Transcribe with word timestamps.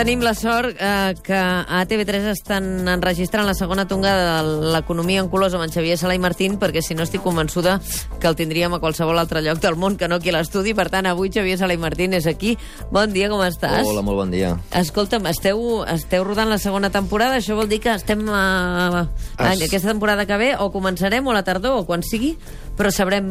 Tenim 0.00 0.22
la 0.24 0.32
sort 0.32 0.78
eh, 0.80 1.12
que 1.22 1.36
a 1.36 1.82
TV3 1.84 2.30
estan 2.32 2.88
enregistrant 2.88 3.44
la 3.44 3.52
segona 3.52 3.84
tongada 3.84 4.38
de 4.40 4.70
l'economia 4.72 5.20
en 5.20 5.26
colors 5.28 5.52
amb 5.52 5.66
en 5.66 5.72
Xavier 5.74 5.98
Sala 6.00 6.14
i 6.16 6.20
Martín, 6.22 6.54
perquè 6.56 6.80
si 6.80 6.94
no 6.96 7.04
estic 7.04 7.20
convençuda 7.20 7.74
que 8.16 8.30
el 8.30 8.38
tindríem 8.38 8.72
a 8.72 8.78
qualsevol 8.80 9.20
altre 9.20 9.42
lloc 9.44 9.60
del 9.60 9.76
món 9.76 9.98
que 10.00 10.08
no 10.08 10.16
aquí 10.16 10.32
a 10.32 10.38
l'estudi. 10.38 10.72
Per 10.72 10.86
tant, 10.88 11.04
avui 11.10 11.28
Xavier 11.28 11.58
Sala 11.60 11.76
i 11.76 11.80
Martín 11.82 12.16
és 12.16 12.24
aquí. 12.30 12.54
Bon 12.88 13.12
dia, 13.12 13.28
com 13.28 13.44
estàs? 13.44 13.84
Hola, 13.84 14.00
molt 14.00 14.22
bon 14.22 14.32
dia. 14.32 14.54
Escolta'm, 14.80 15.28
esteu, 15.28 15.60
esteu 15.84 16.24
rodant 16.24 16.48
la 16.48 16.56
segona 16.64 16.88
temporada, 16.88 17.36
això 17.36 17.58
vol 17.60 17.68
dir 17.68 17.82
que 17.84 17.92
estem 17.92 18.24
a, 18.32 19.04
a, 19.36 19.52
Es- 19.52 19.66
aquesta 19.68 19.92
temporada 19.92 20.24
que 20.24 20.40
ve, 20.40 20.54
o 20.56 20.70
començarem, 20.72 21.28
o 21.28 21.36
a 21.36 21.42
la 21.42 21.44
tardor, 21.44 21.76
o 21.76 21.84
quan 21.84 22.00
sigui, 22.00 22.38
però 22.80 22.88
sabrem, 22.94 23.28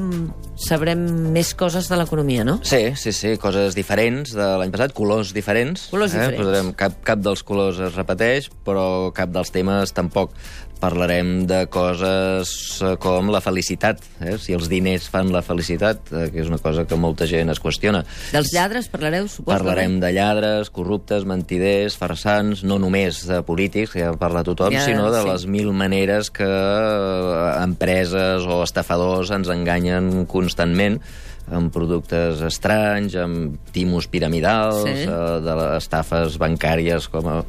sabrem 0.62 1.02
més 1.34 1.56
coses 1.58 1.90
de 1.90 1.98
l'economia, 1.98 2.46
no? 2.46 2.60
Sí, 2.62 2.84
sí, 3.02 3.14
sí, 3.18 3.34
coses 3.42 3.74
diferents 3.78 4.36
de 4.38 4.46
l'any 4.62 4.70
passat, 4.76 4.94
colors 4.94 5.34
diferents. 5.34 5.88
Colors 5.90 6.14
diferents. 6.14 6.38
Posarem, 6.44 6.72
cap, 6.78 7.02
cap 7.08 7.26
dels 7.26 7.42
colors 7.48 7.82
es 7.90 7.98
repeteix, 7.98 8.52
però 8.68 9.10
cap 9.18 9.34
dels 9.34 9.50
temes 9.56 9.96
tampoc. 9.98 10.38
Parlarem 10.80 11.42
de 11.44 11.66
coses 11.68 12.52
eh, 12.88 12.94
com 13.04 13.28
la 13.34 13.42
felicitat, 13.44 14.00
eh? 14.24 14.38
si 14.40 14.54
els 14.56 14.70
diners 14.72 15.10
fan 15.12 15.28
la 15.34 15.42
felicitat, 15.44 16.06
eh, 16.16 16.30
que 16.32 16.40
és 16.40 16.48
una 16.48 16.62
cosa 16.64 16.86
que 16.88 16.96
molta 16.96 17.28
gent 17.28 17.52
es 17.52 17.60
qüestiona. 17.60 18.06
Dels 18.32 18.54
lladres 18.56 18.88
parlareu, 18.88 19.28
suposo? 19.28 19.52
Parlarem 19.58 19.98
de 20.00 20.14
lladres, 20.16 20.72
corruptes, 20.72 21.26
mentiders, 21.28 21.98
farsants, 22.00 22.62
no 22.64 22.78
només 22.80 23.26
de 23.28 23.42
polítics, 23.44 23.92
que 23.92 24.06
ja 24.06 24.14
parla 24.16 24.46
tothom, 24.48 24.72
Ja, 24.72 24.86
sinó 24.88 25.10
de 25.12 25.20
sí. 25.26 25.28
les 25.34 25.46
mil 25.52 25.74
maneres 25.76 26.32
que 26.32 26.48
eh, 26.48 27.52
empreses 27.66 28.48
o 28.48 28.62
estafadors 28.64 29.34
ens 29.40 29.50
enganyen 29.54 30.26
constantment 30.30 31.00
amb 31.50 31.72
productes 31.74 32.44
estranys, 32.46 33.16
amb 33.18 33.56
timos 33.74 34.06
piramidals, 34.12 34.84
Sí. 34.86 35.08
eh, 35.10 35.40
de 35.42 35.56
les 35.58 35.80
estafes 35.82 36.38
bancàries 36.38 37.08
com, 37.10 37.26
a, 37.26 37.40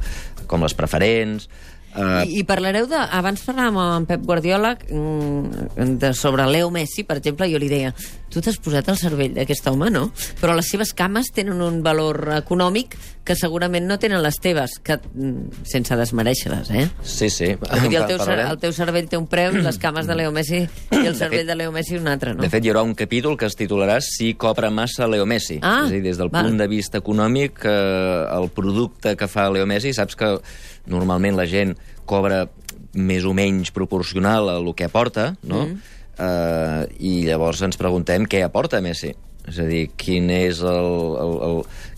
com 0.48 0.62
les 0.64 0.72
preferents... 0.78 1.50
Eh, 1.90 2.22
I, 2.24 2.38
I 2.40 2.44
parlareu 2.46 2.86
de... 2.86 2.96
Abans 2.96 3.42
parlàvem 3.44 3.76
amb 3.82 3.96
en 3.98 4.04
Pep 4.06 4.22
Guardiola 4.24 4.76
mm, 4.78 5.98
de, 6.00 6.12
sobre 6.14 6.46
Leo 6.46 6.70
Messi, 6.70 7.02
per 7.04 7.18
exemple, 7.18 7.48
jo 7.50 7.58
li 7.58 7.68
deia 7.68 7.90
tu 8.30 8.40
t'has 8.40 8.56
posat 8.62 8.88
al 8.88 8.96
cervell 8.96 9.34
d'aquest 9.34 9.66
home, 9.66 9.90
no? 9.90 10.12
Però 10.40 10.54
les 10.54 10.68
seves 10.70 10.92
cames 10.94 11.32
tenen 11.34 11.60
un 11.60 11.80
valor 11.82 12.28
econòmic 12.36 12.94
que 13.26 13.34
segurament 13.36 13.84
no 13.86 13.98
tenen 13.98 14.22
les 14.22 14.38
teves, 14.40 14.78
que, 14.82 14.96
mm, 14.96 15.64
sense 15.68 15.96
desmereixer-les, 15.98 16.70
eh? 16.70 16.88
sí, 17.02 17.28
sí. 17.30 17.50
Vull 17.60 17.88
dir, 17.90 17.98
el 18.00 18.06
teu, 18.06 18.18
el 18.30 18.58
teu 18.62 18.72
cervell 18.72 19.08
té 19.10 19.18
un 19.18 19.26
preu 19.30 19.52
les 19.58 19.78
cames 19.78 20.06
de 20.06 20.14
Leo 20.16 20.30
Messi 20.32 20.62
i 20.62 21.02
el 21.06 21.14
cervell 21.18 21.40
fet- 21.42 21.46
de 21.50 21.56
Leo 21.56 21.72
Messi 21.72 21.96
un 21.98 22.08
altre, 22.08 22.34
no? 22.34 22.42
De 22.42 22.48
fet, 22.50 22.64
hi 22.64 22.70
haurà 22.70 22.82
un 22.86 22.94
capítol 22.94 23.36
que 23.36 23.46
es 23.46 23.56
titularà 23.58 24.00
Si 24.00 24.34
cobra 24.34 24.70
massa 24.70 25.06
Leo 25.06 25.26
Messi. 25.26 25.58
Ah, 25.62 25.82
és 25.84 25.90
a 25.90 25.94
dir, 25.94 26.02
des 26.02 26.16
del 26.18 26.30
val. 26.30 26.46
punt 26.46 26.56
de 26.58 26.66
vista 26.68 26.98
econòmic, 26.98 27.60
eh, 27.64 28.26
el 28.40 28.48
producte 28.50 29.16
que 29.16 29.28
fa 29.28 29.50
Leo 29.50 29.66
Messi, 29.66 29.92
saps 29.92 30.16
que 30.16 30.38
normalment 30.86 31.36
la 31.36 31.46
gent 31.46 31.76
cobra 32.06 32.48
més 32.94 33.24
o 33.24 33.32
menys 33.36 33.70
proporcional 33.70 34.48
a 34.50 34.56
el 34.58 34.72
que 34.74 34.84
aporta, 34.88 35.36
no? 35.42 35.66
Mm. 35.66 35.80
Eh, 36.20 36.86
I 37.00 37.16
llavors 37.30 37.62
ens 37.64 37.80
preguntem 37.80 38.28
què 38.28 38.44
aporta 38.44 38.82
Messi. 38.84 39.14
És 39.48 39.56
a 39.58 39.64
dir, 39.64 39.86
quin 39.98 40.28
és 40.30 40.58
el, 40.62 40.88
el, 41.18 41.30
el, 41.46 41.54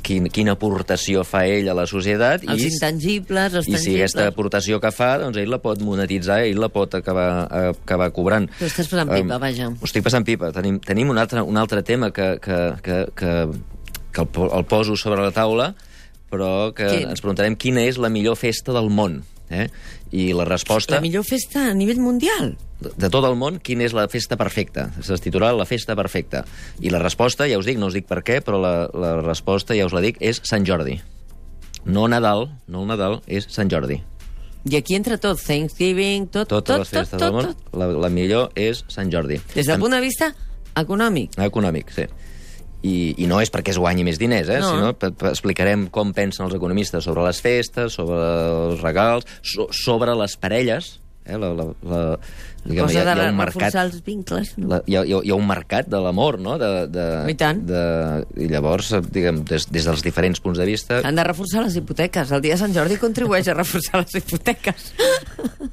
quin, 0.07 0.29
quina 0.33 0.55
aportació 0.55 1.25
fa 1.27 1.43
ell 1.51 1.67
a 1.69 1.75
la 1.75 1.85
societat 1.91 2.47
Els 2.47 2.63
i, 2.63 2.69
intangibles, 2.71 3.57
els 3.59 3.67
i 3.67 3.75
si 3.75 3.97
aquesta 3.97 4.21
tangibles... 4.21 4.31
aportació 4.31 4.79
que 4.81 4.93
fa, 4.95 5.09
doncs 5.21 5.41
ell 5.43 5.51
la 5.51 5.59
pot 5.61 5.83
monetitzar, 5.85 6.39
ell 6.47 6.63
la 6.63 6.71
pot 6.73 6.95
acabar, 6.97 7.27
acabar 7.73 8.09
cobrant. 8.15 8.47
Tu 8.61 8.69
estàs 8.71 8.89
posant 8.89 9.11
pipa, 9.11 9.41
vaja. 9.43 9.69
Ho 9.75 9.91
estic 9.91 10.07
passant 10.07 10.25
pipa. 10.29 10.53
Tenim, 10.55 10.79
tenim 10.87 11.11
un, 11.13 11.19
altre, 11.21 11.43
un 11.43 11.59
altre 11.61 11.83
tema 11.83 12.13
que, 12.15 12.37
que, 12.41 12.61
que, 12.87 13.01
que, 13.19 13.35
que 14.15 14.25
el, 14.25 14.49
el 14.61 14.67
poso 14.71 14.97
sobre 14.97 15.27
la 15.27 15.35
taula, 15.35 15.73
però 16.33 16.71
que 16.73 16.87
Quin? 16.89 17.11
ens 17.11 17.21
preguntarem 17.21 17.59
quina 17.59 17.83
és 17.91 17.99
la 18.01 18.09
millor 18.13 18.39
festa 18.41 18.73
del 18.73 18.89
món. 18.89 19.19
Eh? 19.53 19.69
I 20.13 20.33
la 20.37 20.47
resposta... 20.49 20.97
La 20.97 21.05
millor 21.05 21.25
festa 21.29 21.69
a 21.71 21.75
nivell 21.77 22.01
mundial. 22.01 22.55
de, 22.83 22.91
de 22.97 23.11
tot 23.13 23.25
el 23.29 23.37
món, 23.39 23.59
quina 23.63 23.85
és 23.87 23.95
la 23.97 24.09
festa 24.11 24.37
perfecta? 24.41 24.89
Es 25.01 25.23
titularà 25.23 25.53
La 25.57 25.67
festa 25.69 25.97
perfecta. 25.97 26.45
I 26.81 26.91
la 26.91 27.01
resposta, 27.03 27.47
ja 27.49 27.59
us 27.61 27.69
dic, 27.69 27.79
no 27.79 27.89
us 27.93 27.97
dic 27.97 28.09
per 28.09 28.23
què, 28.27 28.41
però 28.45 28.61
la, 28.61 28.73
la 28.93 29.13
resposta, 29.23 29.77
ja 29.79 29.87
us 29.87 29.95
la 29.95 30.03
dic, 30.05 30.19
és 30.21 30.41
Sant 30.49 30.67
Jordi. 30.67 30.99
No 31.85 32.07
Nadal, 32.09 32.49
no 32.69 32.83
el 32.83 32.91
Nadal, 32.91 33.21
és 33.27 33.47
Sant 33.51 33.71
Jordi. 33.71 34.01
I 34.71 34.77
aquí 34.79 34.95
entra 34.95 35.17
tot, 35.19 35.41
Thanksgiving, 35.43 36.29
tot, 36.31 36.47
Totes 36.49 36.71
tot, 36.71 36.83
les 36.85 36.91
festes 36.93 37.17
tot, 37.19 37.23
del 37.25 37.33
món, 37.35 37.49
tot, 37.51 37.65
tot. 37.65 37.79
la, 37.81 37.89
la 38.05 38.11
millor 38.15 38.53
és 38.55 38.85
Sant 38.93 39.11
Jordi. 39.11 39.41
Des 39.57 39.67
del 39.67 39.81
punt 39.83 39.95
de 39.97 40.01
vista 40.05 40.31
econòmic. 40.79 41.35
Econòmic, 41.43 41.91
sí. 41.95 42.07
I, 42.83 43.15
I 43.23 43.29
no 43.31 43.39
és 43.43 43.53
perquè 43.53 43.75
es 43.75 43.79
guanyi 43.79 44.05
més 44.07 44.19
diners, 44.19 44.51
eh? 44.51 44.59
No. 44.63 44.73
sinó 44.73 45.31
explicarem 45.31 45.87
com 45.95 46.11
pensen 46.17 46.47
els 46.49 46.57
economistes 46.59 47.07
sobre 47.07 47.27
les 47.27 47.39
festes, 47.43 47.95
sobre 47.99 48.19
els 48.19 48.83
regals, 48.83 49.29
so, 49.47 49.69
sobre 49.85 50.17
les 50.19 50.37
parelles. 50.41 50.97
Eh? 51.25 51.37
La, 51.39 51.53
la, 51.55 51.65
la, 51.87 51.99
diguem, 52.65 52.87
Cosa 52.89 52.95
hi, 52.95 52.99
ha, 52.99 53.05
de 53.07 53.13
hi 53.15 53.27
ha 53.27 53.31
un 53.31 53.37
mercat... 53.39 53.55
reforçar 53.55 53.85
els 53.87 54.01
vincles. 54.07 54.49
No? 54.59 54.69
La, 54.73 54.81
hi, 54.91 54.97
ha, 54.99 55.03
hi 55.07 55.31
ha- 55.31 55.37
un 55.39 55.47
mercat 55.47 55.87
de 55.93 56.01
l'amor, 56.03 56.39
no? 56.43 56.57
De, 56.59 56.71
de, 56.91 57.05
I 57.31 57.37
tant. 57.39 57.61
De, 57.69 57.83
I 58.43 58.49
llavors, 58.51 58.91
diguem, 59.15 59.43
des, 59.47 59.69
des 59.71 59.87
dels 59.87 60.03
diferents 60.03 60.43
punts 60.43 60.59
de 60.59 60.67
vista, 60.67 60.99
Han 61.07 61.19
de 61.21 61.27
reforçar 61.29 61.63
les 61.67 61.77
hipoteques. 61.79 62.33
El 62.35 62.43
dia 62.43 62.57
de 62.57 62.63
Sant 62.65 62.75
Jordi 62.75 62.99
contribueix 63.03 63.47
a 63.49 63.55
reforçar 63.55 64.03
les 64.03 64.19
hipoteques. 64.23 64.91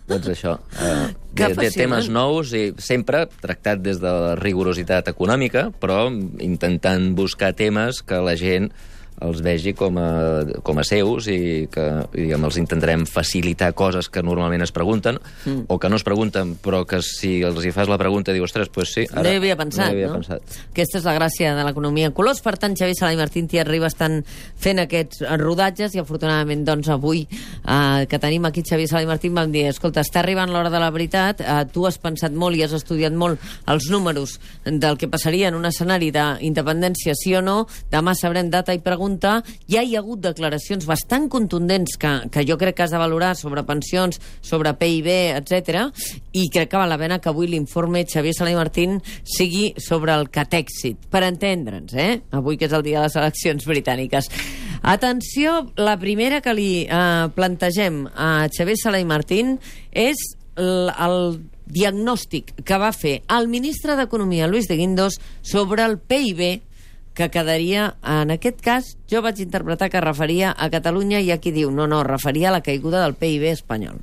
doncs 0.10 0.30
això. 0.36 0.58
Eh, 0.82 1.00
Que 1.40 1.46
de, 1.54 1.62
de 1.62 1.70
temes 1.72 2.08
nous 2.12 2.50
i 2.58 2.64
sempre 2.82 3.22
tractat 3.40 3.80
des 3.86 4.00
de 4.02 4.10
la 4.12 4.32
rigorositat 4.36 5.08
econòmica, 5.12 5.68
però 5.80 6.08
intentant 6.44 7.12
buscar 7.16 7.54
temes 7.56 8.02
que 8.04 8.18
la 8.26 8.34
gent 8.36 8.72
els 9.26 9.42
vegi 9.44 9.74
com 9.78 9.98
a, 10.00 10.10
com 10.64 10.80
a 10.80 10.86
seus 10.88 11.28
i 11.32 11.68
que 11.72 11.90
i, 12.14 12.30
diguem, 12.30 12.46
els 12.48 12.58
intentarem 12.62 13.06
facilitar 13.10 13.72
coses 13.78 14.10
que 14.12 14.24
normalment 14.26 14.64
es 14.66 14.74
pregunten 14.76 15.20
mm. 15.20 15.66
o 15.68 15.80
que 15.80 15.90
no 15.90 16.00
es 16.00 16.06
pregunten, 16.08 16.56
però 16.62 16.84
que 16.88 17.02
si 17.06 17.40
els 17.46 17.66
hi 17.66 17.74
fas 17.76 17.90
la 17.92 18.00
pregunta 18.02 18.34
dius, 18.36 18.50
ostres, 18.50 18.70
doncs 18.74 18.94
sí, 18.96 19.06
ara 19.12 19.26
no 19.26 19.34
hi 19.34 19.40
havia 19.42 19.58
pensat, 19.60 19.90
no 19.90 19.92
hi 19.92 19.98
havia 19.98 20.12
no? 20.12 20.20
pensat. 20.20 20.58
Aquesta 20.72 21.00
és 21.02 21.08
la 21.08 21.16
gràcia 21.18 21.54
de 21.58 21.66
l'economia 21.68 22.10
en 22.10 22.16
colors. 22.16 22.42
Per 22.46 22.56
tant, 22.62 22.76
Xavier 22.78 22.98
Sala 22.98 23.14
i 23.16 23.20
Martín 23.20 23.50
Tiet 23.50 23.68
Riba 23.68 23.90
estan 23.90 24.20
fent 24.26 24.84
aquests 24.84 25.24
rodatges 25.42 25.96
i, 25.96 26.02
afortunadament, 26.04 26.64
doncs, 26.68 26.90
avui 26.94 27.26
eh, 27.26 28.06
que 28.10 28.22
tenim 28.22 28.48
aquí 28.50 28.64
Xavier 28.66 28.90
Sala 28.92 29.04
i 29.06 29.10
Martín 29.10 29.36
vam 29.38 29.52
dir, 29.54 29.68
escolta, 29.74 30.04
està 30.06 30.24
arribant 30.24 30.52
l'hora 30.54 30.72
de 30.74 30.82
la 30.82 30.92
veritat, 30.96 31.44
eh, 31.44 31.60
tu 31.74 31.86
has 31.90 32.00
pensat 32.02 32.36
molt 32.36 32.58
i 32.58 32.64
has 32.66 32.76
estudiat 32.78 33.16
molt 33.16 33.42
els 33.70 33.90
números 33.92 34.38
del 34.66 34.98
que 35.00 35.10
passaria 35.12 35.50
en 35.50 35.60
un 35.60 35.68
escenari 35.70 36.12
d'independència, 36.16 37.16
sí 37.18 37.36
o 37.38 37.44
no, 37.46 37.60
demà 37.92 38.16
sabrem 38.18 38.50
data 38.54 38.74
i 38.76 38.82
pregunta, 38.84 39.09
ja 39.70 39.82
hi 39.84 39.96
ha 39.96 40.04
hagut 40.04 40.22
declaracions 40.22 40.86
bastant 40.86 41.30
contundents 41.32 41.98
que, 41.98 42.12
que 42.32 42.46
jo 42.46 42.58
crec 42.62 42.78
que 42.78 42.86
has 42.86 42.94
de 42.94 43.02
valorar 43.02 43.36
sobre 43.36 43.64
pensions, 43.66 44.20
sobre 44.42 44.76
PIB, 44.78 45.10
etc. 45.40 45.90
i 46.32 46.50
crec 46.54 46.70
que 46.70 46.82
val 46.82 46.90
la 46.90 47.00
pena 47.02 47.20
que 47.20 47.32
avui 47.32 47.50
l'informe 47.50 48.06
Xavier 48.06 48.36
Sala 48.38 48.54
i 48.54 48.58
Martín 48.60 49.00
sigui 49.24 49.74
sobre 49.82 50.14
el 50.14 50.30
catèxit, 50.30 51.10
per 51.10 51.24
entendre'ns, 51.28 51.96
eh? 51.96 52.22
Avui 52.36 52.58
que 52.60 52.70
és 52.70 52.76
el 52.76 52.86
dia 52.86 53.00
de 53.00 53.08
les 53.08 53.20
eleccions 53.20 53.66
britàniques. 53.66 54.30
Atenció, 54.82 55.72
la 55.76 55.98
primera 56.00 56.42
que 56.42 56.54
li 56.56 56.72
eh, 56.86 57.30
plantegem 57.36 58.06
a 58.16 58.50
Xavier 58.54 58.78
Sala 58.80 59.02
i 59.02 59.08
Martín 59.08 59.58
és 59.92 60.22
el, 60.60 60.92
el 60.92 61.40
diagnòstic 61.70 62.56
que 62.66 62.80
va 62.82 62.92
fer 62.96 63.20
el 63.30 63.48
ministre 63.48 63.96
d'Economia, 63.96 64.48
Luis 64.50 64.68
de 64.68 64.78
Guindos, 64.80 65.20
sobre 65.42 65.86
el 65.86 66.00
PIB 66.00 66.62
que 67.20 67.28
quedaria, 67.34 67.98
en 68.08 68.32
aquest 68.32 68.62
cas, 68.64 68.94
jo 69.12 69.20
vaig 69.26 69.42
interpretar 69.44 69.90
que 69.92 70.00
referia 70.00 70.54
a 70.56 70.70
Catalunya 70.72 71.20
i 71.20 71.34
aquí 71.36 71.52
diu, 71.52 71.72
no, 71.72 71.88
no, 71.92 72.06
referia 72.08 72.48
a 72.48 72.56
la 72.56 72.64
caiguda 72.64 73.04
del 73.04 73.18
PIB 73.20 73.50
espanyol. 73.52 74.00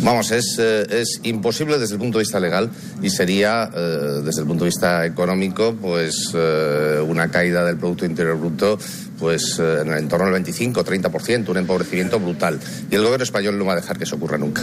Vamos, 0.00 0.30
es, 0.30 0.56
eh, 0.58 0.86
es 0.88 1.20
imposible 1.24 1.78
desde 1.78 1.94
el 1.94 2.00
punto 2.00 2.16
de 2.16 2.22
vista 2.22 2.40
legal 2.40 2.70
y 3.02 3.10
sería, 3.10 3.68
eh, 3.74 4.22
desde 4.24 4.40
el 4.40 4.46
punto 4.46 4.64
de 4.64 4.70
vista 4.70 5.04
económico, 5.04 5.74
pues 5.74 6.32
eh, 6.34 7.04
una 7.06 7.30
caída 7.30 7.64
del 7.64 7.76
Producto 7.76 8.06
Interior 8.06 8.38
Bruto 8.38 8.78
pues 9.18 9.58
eh, 9.60 9.82
en 9.82 9.92
el 9.92 9.98
entorno 9.98 10.30
del 10.30 10.42
25-30%, 10.42 11.48
un 11.48 11.56
empobrecimiento 11.56 12.18
brutal. 12.18 12.58
Y 12.90 12.94
el 12.94 13.02
gobierno 13.02 13.22
español 13.22 13.58
no 13.58 13.64
va 13.64 13.74
a 13.74 13.76
dejar 13.76 13.98
que 13.98 14.04
eso 14.04 14.16
ocurra 14.16 14.38
nunca. 14.38 14.62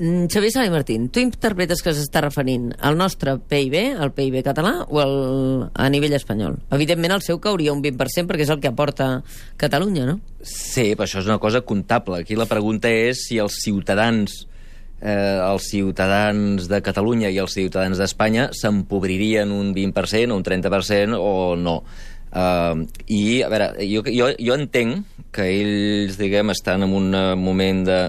Mm, 0.00 0.30
Xavier 0.32 0.48
Sala 0.48 0.64
i 0.64 0.70
Martín, 0.72 1.10
tu 1.12 1.20
interpretes 1.20 1.82
que 1.84 1.92
s'està 1.92 2.22
referint 2.24 2.70
al 2.88 2.96
nostre 2.96 3.34
PIB, 3.36 3.74
al 4.00 4.14
PIB 4.16 4.38
català, 4.46 4.86
o 4.88 5.00
al, 5.02 5.16
a 5.76 5.88
nivell 5.92 6.16
espanyol? 6.16 6.56
Evidentment 6.72 7.12
el 7.18 7.24
seu 7.26 7.36
cauria 7.36 7.74
un 7.74 7.82
20% 7.84 8.30
perquè 8.30 8.46
és 8.46 8.52
el 8.54 8.62
que 8.62 8.70
aporta 8.72 9.10
Catalunya, 9.60 10.06
no? 10.08 10.16
Sí, 10.40 10.94
però 10.94 11.04
això 11.04 11.20
és 11.20 11.28
una 11.28 11.36
cosa 11.42 11.60
comptable. 11.68 12.22
Aquí 12.24 12.38
la 12.38 12.48
pregunta 12.48 12.88
és 12.88 13.26
si 13.26 13.36
els 13.44 13.60
ciutadans 13.60 14.46
eh, 15.02 15.36
els 15.36 15.68
ciutadans 15.68 16.72
de 16.72 16.80
Catalunya 16.80 17.28
i 17.28 17.36
els 17.44 17.60
ciutadans 17.60 18.00
d'Espanya 18.00 18.48
s'empobririen 18.56 19.52
un 19.52 19.74
20% 19.76 20.32
o 20.32 20.40
un 20.40 20.48
30% 20.48 21.20
o 21.20 21.36
no. 21.60 21.82
Uh, 22.30 22.86
I, 23.10 23.42
a 23.42 23.48
veure, 23.52 23.72
jo, 23.84 24.04
jo, 24.06 24.32
jo 24.38 24.56
entenc 24.56 25.24
que 25.34 25.44
ells, 25.50 26.16
diguem, 26.16 26.52
estan 26.54 26.86
en 26.86 26.92
un 26.94 27.12
eh, 27.12 27.24
moment 27.36 27.82
de 27.84 28.04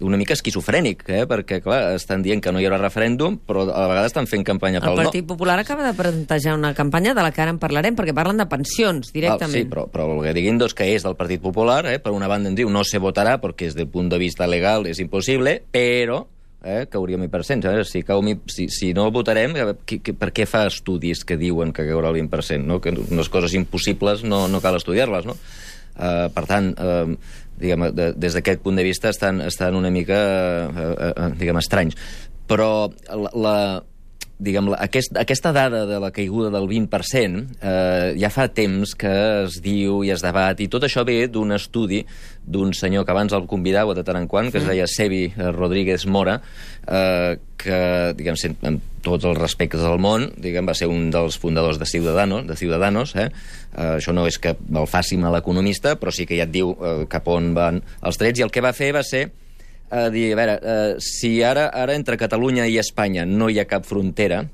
una 0.00 0.18
mica 0.20 0.34
esquizofrènic, 0.36 1.02
eh? 1.10 1.24
perquè, 1.30 1.60
clar, 1.64 1.94
estan 1.98 2.22
dient 2.22 2.42
que 2.44 2.52
no 2.54 2.60
hi 2.62 2.68
haurà 2.68 2.78
referèndum, 2.80 3.38
però 3.48 3.64
a 3.66 3.72
la 3.72 3.88
vegada 3.90 4.10
estan 4.10 4.28
fent 4.30 4.44
campanya 4.46 4.82
pel 4.82 4.94
El 4.94 5.02
Partit 5.04 5.26
Popular 5.26 5.58
acaba 5.58 5.86
de 5.86 5.94
plantejar 5.98 6.54
una 6.58 6.72
campanya 6.74 7.14
de 7.18 7.24
la 7.24 7.32
que 7.34 7.42
ara 7.42 7.54
en 7.54 7.60
parlarem, 7.62 7.96
perquè 7.98 8.14
parlen 8.16 8.38
de 8.38 8.48
pensions 8.50 9.10
no. 9.10 9.14
directament. 9.14 9.56
Ah, 9.56 9.66
sí, 9.66 9.68
però, 9.70 9.88
però 9.90 10.08
el 10.14 10.24
que 10.28 10.34
diguin 10.38 10.60
doncs, 10.60 10.76
que 10.78 10.88
és 10.94 11.06
del 11.06 11.18
Partit 11.18 11.42
Popular, 11.42 11.84
eh? 11.90 11.98
per 12.02 12.14
una 12.14 12.30
banda 12.30 12.52
ens 12.52 12.58
diu 12.58 12.70
no 12.70 12.84
se 12.86 13.02
votarà 13.02 13.38
perquè 13.42 13.68
des 13.68 13.78
del 13.78 13.90
punt 13.90 14.10
de 14.12 14.20
vista 14.22 14.46
legal 14.46 14.86
és 14.86 15.02
impossible, 15.02 15.58
però 15.72 16.22
eh, 16.62 16.86
cauria 16.90 17.16
el 17.16 17.30
20%. 17.30 17.66
A 17.66 17.74
veure, 17.74 17.84
si, 17.84 18.02
cau, 18.02 18.22
si, 18.46 18.68
si 18.68 18.92
no 18.94 19.10
votarem, 19.10 19.56
a 19.56 19.74
qui, 19.84 20.00
qui, 20.02 20.14
per 20.14 20.30
què 20.34 20.46
fa 20.48 20.66
estudis 20.68 21.24
que 21.24 21.38
diuen 21.40 21.72
que 21.72 21.86
caurà 21.88 22.12
el 22.12 22.22
20%? 22.22 22.64
No? 22.66 22.80
Que 22.82 22.94
unes 22.94 23.30
coses 23.32 23.54
impossibles 23.58 24.24
no, 24.24 24.46
no 24.48 24.62
cal 24.64 24.78
estudiar-les, 24.78 25.28
no? 25.28 25.36
Uh, 25.98 26.28
per 26.30 26.44
tant, 26.46 26.70
uh, 26.78 27.10
diguem, 27.60 27.88
de, 27.96 28.10
des 28.16 28.36
d'aquest 28.38 28.62
punt 28.64 28.78
de 28.78 28.86
vista 28.86 29.12
estan, 29.12 29.42
estan 29.44 29.76
una 29.78 29.90
mica, 29.94 30.18
uh, 30.68 30.96
uh, 31.10 31.30
diguem, 31.38 31.60
estranys. 31.60 31.98
Però 32.48 32.88
la, 33.10 33.32
la, 33.34 33.56
diguem, 34.38 34.70
aquest, 34.78 35.16
aquesta 35.18 35.52
dada 35.52 35.84
de 35.86 35.98
la 35.98 36.10
caiguda 36.14 36.50
del 36.54 36.68
20% 36.70 37.58
eh, 37.58 38.14
ja 38.20 38.30
fa 38.30 38.46
temps 38.54 38.94
que 38.98 39.12
es 39.44 39.58
diu 39.64 40.04
i 40.06 40.12
es 40.14 40.22
debat, 40.22 40.60
i 40.62 40.68
tot 40.70 40.86
això 40.86 41.02
ve 41.06 41.24
d'un 41.32 41.54
estudi 41.56 42.04
d'un 42.48 42.70
senyor 42.72 43.04
que 43.04 43.12
abans 43.12 43.34
el 43.36 43.48
convidava 43.50 43.96
de 43.98 44.04
tant 44.06 44.16
en 44.16 44.28
quant, 44.30 44.48
que 44.52 44.62
es 44.62 44.68
deia 44.68 44.86
Sebi 44.88 45.26
eh, 45.28 45.50
Rodríguez 45.52 46.06
Mora, 46.06 46.38
eh, 46.86 47.36
que, 47.58 47.80
diguem, 48.16 48.38
sent, 48.40 48.54
amb 48.64 49.02
tots 49.04 49.26
els 49.28 49.36
respectes 49.38 49.82
del 49.82 49.98
món, 50.00 50.28
diguem, 50.38 50.68
va 50.68 50.76
ser 50.78 50.88
un 50.88 51.10
dels 51.12 51.36
fundadors 51.40 51.80
de 51.82 51.90
Ciudadanos, 51.90 52.46
de 52.48 52.56
Ciudadanos 52.56 53.16
eh? 53.18 53.28
Eh, 53.74 53.98
això 53.98 54.14
no 54.16 54.24
és 54.30 54.38
que 54.40 54.54
el 54.54 54.88
faci 54.88 55.18
mal 55.20 55.36
economista, 55.36 55.98
però 55.98 56.14
sí 56.14 56.26
que 56.30 56.38
ja 56.38 56.46
et 56.48 56.54
diu 56.54 56.72
eh, 56.78 57.04
cap 57.10 57.28
on 57.28 57.52
van 57.58 57.82
els 58.00 58.22
trets, 58.22 58.40
i 58.40 58.46
el 58.46 58.54
que 58.54 58.64
va 58.64 58.72
fer 58.76 58.94
va 58.96 59.04
ser 59.04 59.26
a 59.90 60.08
dir, 60.12 60.32
a 60.32 60.38
veure, 60.38 60.54
uh, 60.60 60.94
si 61.02 61.38
ara, 61.44 61.68
ara 61.72 61.96
entre 61.96 62.18
Catalunya 62.20 62.66
i 62.68 62.78
Espanya 62.80 63.24
no 63.26 63.48
hi 63.48 63.58
ha 63.60 63.68
cap 63.68 63.86
frontera, 63.88 64.44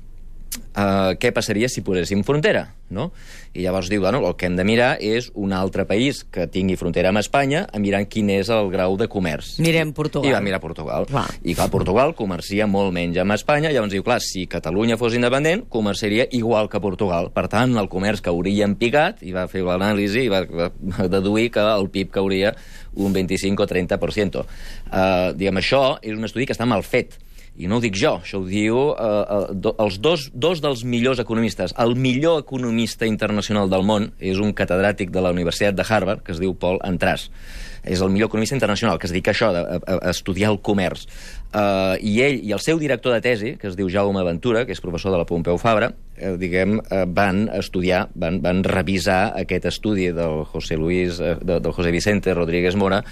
uh, 0.55 1.13
què 1.19 1.31
passaria 1.35 1.69
si 1.71 1.83
poséssim 1.85 2.23
frontera, 2.27 2.67
no? 2.93 3.09
I 3.55 3.63
llavors 3.63 3.87
diu, 3.91 4.01
bueno, 4.03 4.19
el 4.27 4.35
que 4.35 4.49
hem 4.49 4.57
de 4.57 4.65
mirar 4.67 4.89
és 5.03 5.29
un 5.39 5.53
altre 5.55 5.85
país 5.87 6.23
que 6.27 6.47
tingui 6.51 6.75
frontera 6.79 7.11
amb 7.13 7.21
Espanya 7.21 7.65
a 7.71 7.79
mirar 7.79 8.03
quin 8.11 8.29
és 8.33 8.51
el 8.51 8.69
grau 8.73 8.97
de 8.99 9.07
comerç. 9.11 9.55
Mirem 9.63 9.93
Portugal. 9.95 10.29
I 10.29 10.35
va 10.35 10.43
mirar 10.43 10.59
Portugal. 10.63 11.07
Clar. 11.09 11.27
I 11.43 11.55
clar, 11.55 11.69
Portugal 11.73 12.15
comercia 12.17 12.67
molt 12.67 12.93
menys 12.95 13.19
amb 13.23 13.35
Espanya, 13.37 13.71
llavors 13.71 13.95
diu, 13.95 14.03
clar, 14.05 14.19
si 14.23 14.45
Catalunya 14.51 14.99
fos 14.99 15.15
independent, 15.15 15.65
comerciaria 15.71 16.27
igual 16.35 16.69
que 16.71 16.83
Portugal. 16.83 17.31
Per 17.35 17.47
tant, 17.51 17.77
el 17.79 17.91
comerç 17.91 18.23
cauria 18.25 18.67
en 18.67 18.75
picat, 18.79 19.23
i 19.23 19.35
va 19.35 19.47
fer 19.51 19.63
l'anàlisi 19.65 20.25
i 20.27 20.31
va, 20.31 20.43
va 20.45 21.07
deduir 21.11 21.49
que 21.55 21.63
el 21.75 21.89
PIB 21.93 22.11
cauria 22.19 22.55
un 22.95 23.13
25 23.13 23.63
o 23.63 23.67
30%. 23.67 24.43
Uh, 24.85 25.31
diguem, 25.35 25.59
això 25.59 25.83
és 26.01 26.15
un 26.15 26.27
estudi 26.27 26.47
que 26.47 26.55
està 26.55 26.67
mal 26.67 26.83
fet. 26.83 27.19
I 27.55 27.69
no 27.71 27.77
ho 27.77 27.83
dic 27.83 27.95
jo, 27.95 28.17
això 28.19 28.41
ho 28.41 28.47
diu 28.47 28.77
uh, 28.91 29.53
do, 29.55 29.71
els 29.79 29.99
dos, 30.03 30.27
dos 30.33 30.59
dels 30.63 30.83
millors 30.83 31.21
economistes. 31.23 31.71
El 31.79 31.95
millor 31.95 32.41
economista 32.43 33.07
internacional 33.07 33.71
del 33.71 33.85
món 33.87 34.09
és 34.19 34.41
un 34.43 34.51
catedràtic 34.57 35.13
de 35.15 35.23
la 35.23 35.31
Universitat 35.31 35.77
de 35.77 35.85
Harvard, 35.87 36.23
que 36.25 36.35
es 36.35 36.41
diu 36.43 36.57
Paul 36.59 36.81
Antras. 36.83 37.29
És 37.85 38.01
el 38.01 38.09
millor 38.09 38.27
economista 38.31 38.55
internacional, 38.55 38.97
que 38.97 39.05
es 39.05 39.11
dedica 39.13 39.29
a 39.29 39.35
això, 39.35 39.51
a, 39.53 39.77
a, 39.77 39.97
a 40.07 40.09
estudiar 40.09 40.49
el 40.51 40.57
comerç. 40.65 41.03
Uh, 41.53 41.95
I 42.01 42.15
ell 42.25 42.39
i 42.43 42.51
el 42.55 42.59
seu 42.59 42.79
director 42.81 43.13
de 43.13 43.21
tesi, 43.21 43.51
que 43.61 43.69
es 43.69 43.75
diu 43.77 43.87
Jaume 43.93 44.23
Ventura, 44.25 44.65
que 44.65 44.73
és 44.73 44.81
professor 44.81 45.13
de 45.13 45.19
la 45.21 45.27
Pompeu 45.29 45.59
Fabra, 45.61 45.91
eh, 46.17 46.33
diguem, 46.41 46.79
eh, 46.81 47.03
van 47.07 47.45
estudiar, 47.53 48.07
van, 48.15 48.41
van 48.41 48.63
revisar 48.65 49.35
aquest 49.39 49.67
estudi 49.69 50.09
del 50.11 50.43
José 50.49 50.75
Luis, 50.81 51.19
eh, 51.21 51.35
de, 51.39 51.59
del 51.61 51.71
José 51.77 51.91
Vicente 51.93 52.33
Rodríguez 52.33 52.75
Mora, 52.75 53.03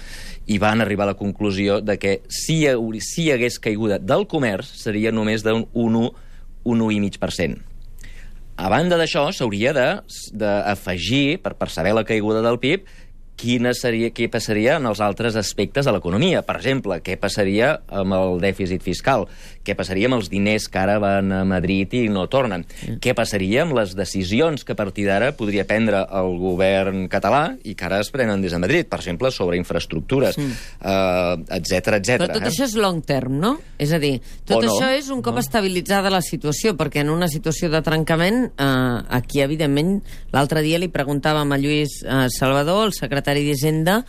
i 0.46 0.58
van 0.58 0.82
arribar 0.82 1.06
a 1.06 1.12
la 1.12 1.18
conclusió 1.20 1.78
de 1.80 1.96
que 1.98 2.16
si 2.28 2.64
si 3.00 3.22
hi 3.28 3.30
hagués 3.32 3.60
caiguda 3.62 4.00
del 4.02 4.26
comerç 4.26 4.74
seria 4.82 5.12
només 5.12 5.42
d'un 5.46 5.68
1, 5.72 6.10
1,5%. 6.64 7.62
A 8.56 8.68
banda 8.70 8.94
d'això, 8.94 9.32
s'hauria 9.34 9.72
de- 9.74 10.02
d'afegir, 10.38 11.40
per, 11.42 11.56
per 11.58 11.70
saber 11.70 11.94
la 11.94 12.04
caiguda 12.06 12.42
del 12.42 12.60
PIB, 12.62 12.84
quina 13.36 13.74
seria, 13.74 14.10
què 14.14 14.28
passaria 14.32 14.78
en 14.78 14.86
els 14.88 15.00
altres 15.04 15.36
aspectes 15.36 15.86
de 15.86 15.92
l'economia. 15.94 16.42
Per 16.46 16.56
exemple, 16.60 17.00
què 17.04 17.16
passaria 17.20 17.74
amb 17.92 18.14
el 18.16 18.40
dèficit 18.42 18.82
fiscal? 18.84 19.26
Què 19.64 19.74
passaria 19.76 20.08
amb 20.10 20.18
els 20.18 20.30
diners 20.32 20.68
que 20.70 20.80
ara 20.80 20.98
van 21.02 21.32
a 21.32 21.42
Madrid 21.48 21.96
i 21.98 22.02
no 22.12 22.26
tornen? 22.30 22.66
Què 23.02 23.14
passaria 23.16 23.64
amb 23.64 23.74
les 23.76 23.94
decisions 23.96 24.64
que 24.64 24.74
a 24.74 24.78
partir 24.78 25.06
d'ara 25.08 25.32
podria 25.36 25.66
prendre 25.68 26.04
el 26.14 26.38
govern 26.40 27.08
català 27.12 27.56
i 27.64 27.74
que 27.74 27.88
ara 27.88 28.00
es 28.04 28.12
prenen 28.14 28.44
des 28.44 28.54
de 28.54 28.60
Madrid? 28.62 28.88
Per 28.90 29.00
exemple, 29.00 29.32
sobre 29.34 29.58
infraestructures, 29.58 30.38
etc 30.38 31.98
etc. 31.98 32.18
Però 32.20 32.30
tot 32.30 32.44
eh? 32.44 32.52
això 32.52 32.68
és 32.68 32.76
long 32.78 33.00
term, 33.04 33.38
no? 33.40 33.54
És 33.80 33.92
a 33.96 34.00
dir, 34.02 34.18
tot 34.46 34.60
O 34.60 34.62
no. 34.62 34.70
això 34.70 34.92
és 34.94 35.10
un 35.10 35.22
cop 35.24 35.40
estabilitzada 35.40 36.12
la 36.12 36.22
situació, 36.24 36.76
perquè 36.78 37.02
en 37.02 37.10
una 37.10 37.28
situació 37.32 37.70
de 37.72 37.82
trencament, 37.84 38.44
eh, 38.54 39.16
aquí, 39.18 39.42
evidentment, 39.42 39.96
l'altre 40.34 40.62
dia 40.64 40.78
li 40.78 40.92
preguntàvem 40.92 41.50
a 41.50 41.60
Lluís 41.60 41.98
eh, 42.04 42.26
Salvador, 42.32 42.86
el 42.88 42.96
secretari 42.96 43.23
d'Hisenda, 43.32 44.02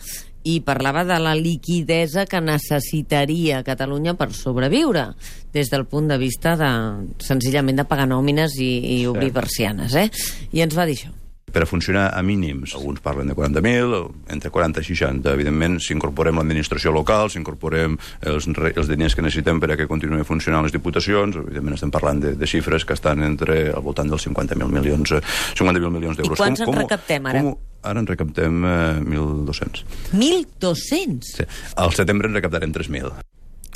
i 0.46 0.60
parlava 0.62 1.02
de 1.04 1.18
la 1.18 1.34
liquidesa 1.34 2.24
que 2.30 2.40
necessitaria 2.40 3.64
Catalunya 3.66 4.14
per 4.14 4.30
sobreviure, 4.30 5.08
des 5.52 5.72
del 5.72 5.86
punt 5.90 6.06
de 6.12 6.18
vista 6.22 6.54
de, 6.60 6.72
senzillament, 7.18 7.82
de 7.82 7.88
pagar 7.88 8.06
nòmines 8.06 8.54
i, 8.62 8.72
i 9.00 9.04
obrir 9.10 9.32
persianes, 9.34 9.96
eh? 9.98 10.10
I 10.54 10.62
ens 10.62 10.76
va 10.78 10.86
dir 10.86 11.00
això. 11.00 11.14
per 11.56 11.62
a 11.62 11.66
funcionar 11.66 12.10
a 12.12 12.20
mínims. 12.20 12.74
Alguns 12.76 13.00
parlen 13.00 13.30
de 13.30 13.34
40.000, 13.34 14.00
entre 14.28 14.50
40 14.52 14.82
i 14.82 14.84
60. 14.84 15.32
Evidentment, 15.32 15.78
si 15.80 15.94
incorporem 15.94 16.36
l'administració 16.36 16.92
local, 16.92 17.30
si 17.32 17.38
incorporem 17.40 17.94
els, 18.28 18.48
els 18.50 18.90
diners 18.90 19.16
que 19.16 19.24
necessitem 19.24 19.62
per 19.62 19.70
a 19.72 19.78
que 19.80 19.86
continuïn 19.88 20.26
funcionant 20.28 20.66
les 20.66 20.74
diputacions, 20.74 21.38
evidentment 21.40 21.78
estem 21.78 21.94
parlant 21.94 22.20
de, 22.20 22.34
de 22.36 22.50
xifres 22.50 22.84
que 22.84 22.92
estan 22.98 23.24
entre 23.24 23.70
al 23.70 23.80
voltant 23.86 24.12
dels 24.12 24.28
50.000 24.28 24.68
milions, 24.68 25.16
eh, 25.16 25.22
50.000 25.56 25.94
milions 25.96 26.20
d'euros. 26.20 26.36
quants 26.44 26.60
en 26.66 26.76
recaptem, 26.76 27.30
ara? 27.32 27.46
Com, 27.46 27.56
ara 27.86 28.00
en 28.02 28.06
recaptem 28.10 28.64
eh, 28.64 29.00
1.200. 29.04 29.84
1.200! 30.12 31.22
Sí. 31.22 31.44
Al 31.76 31.92
setembre 31.94 32.28
en 32.28 32.34
recaptarem 32.34 32.72
3.000. 32.72 33.12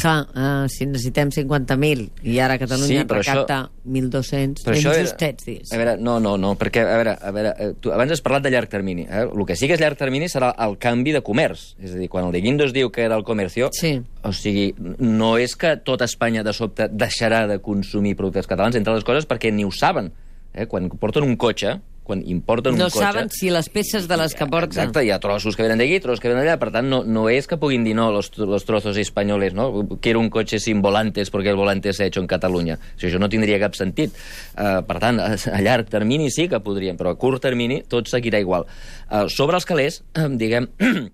Clar, 0.00 0.22
uh, 0.32 0.64
si 0.72 0.86
necessitem 0.88 1.28
50.000 1.28 2.06
i 2.24 2.38
ara 2.40 2.54
Catalunya 2.56 3.02
Sí, 3.02 3.08
recapta 3.10 3.56
1.200, 3.84 4.62
Però 4.64 4.72
ben 4.72 4.78
això 4.78 4.94
era- 4.94 5.02
justets, 5.04 5.44
dius. 5.44 5.72
A 5.74 5.76
veure, 5.76 5.96
no, 6.00 6.14
no, 6.24 6.38
no, 6.40 6.54
perquè, 6.56 6.80
a 6.86 6.94
veure, 6.96 7.12
a 7.20 7.32
veure 7.36 7.50
eh, 7.60 7.74
tu 7.78 7.92
abans 7.92 8.14
has 8.14 8.22
parlat 8.24 8.46
de 8.46 8.52
llarg 8.54 8.70
termini. 8.72 9.02
Eh? 9.04 9.26
El 9.28 9.44
que 9.44 9.56
sí 9.60 9.68
que 9.68 9.74
és 9.76 9.82
llarg 9.82 9.98
termini 10.00 10.30
serà 10.32 10.54
el 10.64 10.78
canvi 10.80 11.12
de 11.12 11.20
comerç. 11.20 11.74
És 11.84 11.92
a 11.92 12.00
dir, 12.00 12.08
quan 12.08 12.24
el 12.24 12.32
de 12.32 12.40
Guindos 12.40 12.72
diu 12.72 12.88
que 12.90 13.02
era 13.04 13.18
el 13.20 13.24
comercio, 13.28 13.68
Sí. 13.76 14.00
o 14.24 14.32
sigui, 14.32 14.70
no 14.78 15.34
és 15.36 15.52
que 15.54 15.74
tot 15.84 16.00
Espanya 16.00 16.42
de 16.42 16.54
sobte 16.56 16.88
deixarà 16.88 17.46
de 17.46 17.58
consumir 17.60 18.16
productes 18.16 18.46
catalans, 18.48 18.76
entre 18.80 18.94
les 18.94 19.04
coses 19.04 19.28
perquè 19.28 19.52
ni 19.52 19.64
ho 19.68 19.70
saben. 19.70 20.12
Eh? 20.54 20.64
Quan 20.64 20.88
porten 20.88 21.24
un 21.28 21.36
cotxe, 21.36 21.76
quan 22.10 22.24
importen 22.26 22.74
No 22.74 22.88
un 22.88 22.90
cotxe... 22.90 23.04
saben 23.04 23.30
si 23.30 23.52
les 23.54 23.68
peces 23.70 24.08
de 24.10 24.16
les 24.18 24.34
que 24.34 24.46
porten... 24.50 24.74
Exacte, 24.74 25.04
hi 25.06 25.12
ha 25.14 25.20
trossos 25.22 25.54
que 25.56 25.62
venen 25.62 25.78
d'aquí, 25.78 26.00
trossos 26.02 26.22
que 26.22 26.32
venen 26.32 26.42
d'allà, 26.42 26.58
per 26.58 26.72
tant, 26.74 26.88
no, 26.90 27.02
no 27.06 27.28
és 27.30 27.46
que 27.46 27.58
puguin 27.60 27.86
dir 27.86 27.94
no, 27.98 28.08
los, 28.14 28.32
los 28.38 28.66
trozos 28.66 28.98
espanyoles, 29.00 29.54
no? 29.54 29.68
Quiero 30.02 30.18
un 30.20 30.30
cotxe 30.34 30.58
sin 30.62 30.82
volantes 30.82 31.30
porque 31.30 31.52
el 31.54 31.56
volante 31.60 31.92
se 31.94 32.02
ha 32.04 32.10
hecho 32.10 32.20
en 32.20 32.26
Catalunya. 32.30 32.76
O 32.80 32.98
sigui, 32.98 33.12
això 33.12 33.22
no 33.22 33.30
tindria 33.30 33.60
cap 33.62 33.78
sentit. 33.78 34.16
Uh, 34.56 34.80
per 34.88 34.98
tant, 35.02 35.22
a, 35.22 35.36
llarg 35.62 35.88
termini 35.92 36.30
sí 36.34 36.48
que 36.50 36.60
podríem, 36.64 36.98
però 36.98 37.14
a 37.14 37.20
curt 37.20 37.42
termini 37.46 37.80
tot 37.88 38.10
seguirà 38.10 38.42
igual. 38.42 38.66
Uh, 39.06 39.28
sobre 39.30 39.60
els 39.60 39.68
calés, 39.68 40.02
uh, 40.18 40.26
diguem... 40.34 40.68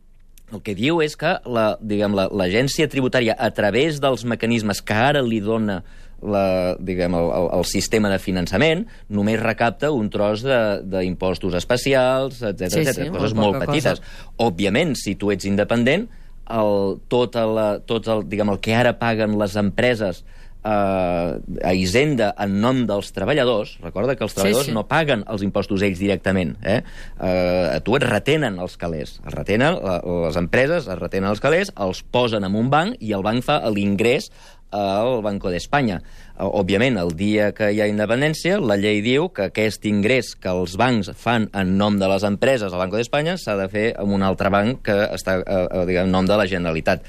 El 0.55 0.61
que 0.63 0.77
diu 0.79 1.01
és 1.03 1.17
que 1.19 1.33
la, 1.51 1.73
diguem, 1.83 2.13
la- 2.15 2.29
l'agència 2.31 2.87
tributària, 2.87 3.35
a 3.35 3.49
través 3.51 3.97
dels 3.99 4.23
mecanismes 4.31 4.79
que 4.79 4.95
ara 4.95 5.19
li 5.27 5.41
dona 5.43 5.81
la, 6.23 6.77
diguem, 6.81 7.15
el, 7.15 7.27
el, 7.37 7.49
el 7.59 7.65
sistema 7.69 8.09
de 8.13 8.19
finançament, 8.19 8.87
només 9.13 9.41
recapta 9.43 9.91
un 9.93 10.09
tros 10.11 10.43
de- 10.47 10.81
d'impostos 10.83 11.55
especials, 11.55 12.41
etc 12.43 12.71
Sí, 12.73 12.81
etc 12.87 13.03
sí, 13.05 13.11
coses 13.13 13.35
molt 13.37 13.57
molt 13.59 13.67
petites. 13.67 14.01
Òbviament, 14.39 14.95
si 14.97 15.15
tu 15.21 15.31
ets 15.35 15.45
independent, 15.45 16.09
el, 16.49 16.99
tot, 17.09 17.37
el, 17.37 17.59
tot 17.87 18.07
el, 18.09 18.25
diguem, 18.31 18.51
el 18.55 18.61
que 18.63 18.75
ara 18.79 18.95
paguen 19.01 19.37
les 19.39 19.57
empreses 19.61 20.25
eh, 20.67 21.63
a 21.63 21.75
Hisenda 21.77 22.33
en 22.43 22.59
nom 22.63 22.83
dels 22.89 23.13
treballadors, 23.17 23.77
recorda 23.85 24.17
que 24.19 24.27
els 24.27 24.35
Sí, 24.35 24.41
treballadors 24.41 24.71
sí. 24.73 24.75
no 24.77 24.87
paguen 24.91 25.23
els 25.31 25.47
impostos 25.47 25.85
ells 25.87 26.03
directament, 26.03 26.57
eh? 26.67 26.81
Eh, 27.21 27.77
a 27.77 27.81
tu 27.87 27.97
et 27.97 28.05
retenen 28.07 28.59
els 28.63 28.77
calés, 28.81 29.21
es 29.23 29.35
retenen, 29.35 29.79
les 30.27 30.37
empreses 30.43 30.91
es 30.91 30.99
retenen 31.01 31.31
els 31.31 31.41
calés, 31.45 31.73
els 31.77 32.03
posen 32.03 32.45
en 32.45 32.59
un 32.59 32.71
banc 32.73 32.99
i 33.01 33.15
el 33.17 33.25
banc 33.27 33.47
fa 33.47 33.63
l'ingrés 33.71 34.31
al 34.77 35.23
Banco 35.23 35.49
d'Espanya. 35.49 36.01
Eh, 36.37 36.45
Òbviament, 36.45 36.99
el 36.99 37.15
dia 37.17 37.53
que 37.57 37.71
hi 37.73 37.79
ha 37.81 37.87
independència, 37.89 38.59
la 38.61 38.77
llei 38.77 38.99
diu 39.01 39.29
que 39.33 39.47
aquest 39.49 39.87
ingrés 39.89 40.35
que 40.35 40.51
els 40.53 40.75
bancs 40.77 41.13
fan 41.17 41.47
en 41.57 41.77
nom 41.79 41.97
de 42.01 42.09
les 42.11 42.27
empreses 42.27 42.73
al 42.73 42.83
Banco 42.83 42.99
d'Espanya 42.99 43.37
s'ha 43.41 43.55
de 43.57 43.69
fer 43.73 43.87
amb 43.97 44.13
un 44.19 44.27
altre 44.27 44.51
banc 44.53 44.83
que 44.85 44.97
està 45.17 45.39
eh, 45.39 45.63
eh, 45.71 45.85
diguem, 45.89 46.11
en 46.11 46.13
nom 46.19 46.27
de 46.29 46.37
la 46.37 46.49
Generalitat. 46.51 47.07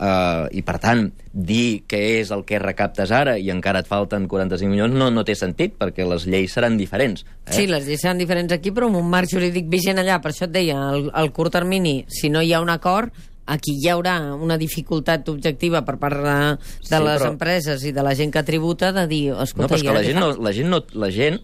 Uh, 0.00 0.46
I, 0.56 0.62
per 0.64 0.78
tant, 0.80 1.10
dir 1.28 1.82
què 1.84 1.98
és 2.22 2.30
el 2.32 2.40
que 2.48 2.56
recaptes 2.58 3.10
ara 3.12 3.34
i 3.36 3.50
encara 3.52 3.82
et 3.84 3.88
falten 3.90 4.24
45 4.30 4.70
milions 4.72 4.94
no, 4.96 5.10
no 5.12 5.24
té 5.28 5.34
sentit, 5.36 5.74
perquè 5.76 6.06
les 6.08 6.24
lleis 6.24 6.54
seran 6.56 6.78
diferents. 6.80 7.26
Eh? 7.44 7.52
Sí, 7.52 7.66
les 7.68 7.84
lleis 7.84 8.00
seran 8.00 8.16
diferents 8.16 8.54
aquí, 8.56 8.72
però 8.72 8.88
amb 8.88 8.96
un 9.02 9.10
marc 9.12 9.28
jurídic 9.28 9.68
vigent 9.68 10.00
allà. 10.00 10.16
Per 10.24 10.32
això 10.32 10.46
et 10.48 10.54
deia, 10.54 10.78
al, 10.94 11.10
al 11.12 11.28
curt 11.36 11.52
termini, 11.52 12.06
si 12.08 12.30
no 12.32 12.40
hi 12.40 12.54
ha 12.56 12.62
un 12.64 12.72
acord, 12.72 13.12
aquí 13.44 13.74
hi 13.76 13.90
haurà 13.92 14.16
una 14.40 14.56
dificultat 14.56 15.28
objectiva 15.28 15.82
per 15.84 15.98
part 16.00 16.16
de, 16.24 16.34
de 16.56 16.86
Sí, 16.88 16.94
les 17.04 17.20
però- 17.20 17.30
empreses 17.34 17.84
i 17.84 17.92
de 17.92 18.02
la 18.06 18.14
gent 18.16 18.32
que 18.32 18.42
tributa 18.46 18.94
de 18.96 19.04
dir, 19.10 19.24
No, 19.34 19.42
escolta, 19.44 19.68
però 19.74 19.82
és 19.82 19.84
que 19.84 19.98
la 20.00 20.04
gent, 20.08 20.20
no, 20.24 20.32
la, 20.40 20.52
gent 20.56 20.70
no, 20.72 20.80
la 20.96 21.10
gent 21.12 21.40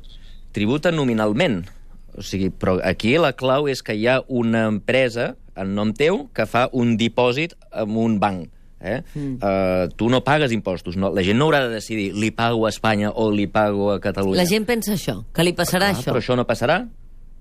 tributa 0.57 0.89
nominalment. 0.97 1.67
O 2.17 2.23
sigui, 2.25 2.49
però 2.49 2.79
aquí 2.81 3.19
la 3.21 3.35
clau 3.37 3.69
és 3.69 3.83
que 3.85 3.93
hi 4.01 4.07
ha 4.09 4.23
una 4.33 4.65
empresa 4.71 5.35
en 5.57 5.75
nom 5.75 5.93
teu 5.97 6.27
que 6.37 6.47
fa 6.47 6.69
un 6.73 6.97
dipòsit 7.01 7.55
en 7.73 7.97
un 7.97 8.19
banc. 8.21 8.47
Eh? 8.81 9.01
Mm. 9.15 9.39
Uh, 9.41 9.89
tu 9.97 10.11
no 10.13 10.21
pagues 10.23 10.53
impostos. 10.53 10.97
No, 11.01 11.09
la 11.11 11.23
gent 11.25 11.39
no 11.41 11.47
haurà 11.49 11.63
de 11.67 11.73
decidir 11.79 12.11
li 12.15 12.31
pago 12.31 12.67
a 12.67 12.71
Espanya 12.71 13.11
o 13.11 13.31
li 13.33 13.47
pago 13.49 13.91
a 13.95 14.01
Catalunya. 14.05 14.37
La 14.43 14.47
gent 14.47 14.67
pensa 14.69 14.93
això, 14.95 15.23
que 15.33 15.43
li 15.43 15.55
passarà 15.57 15.89
Ah, 15.91 15.97
això. 15.97 16.13
Però 16.13 16.21
això 16.21 16.37
no 16.37 16.45
passarà. 16.47 16.83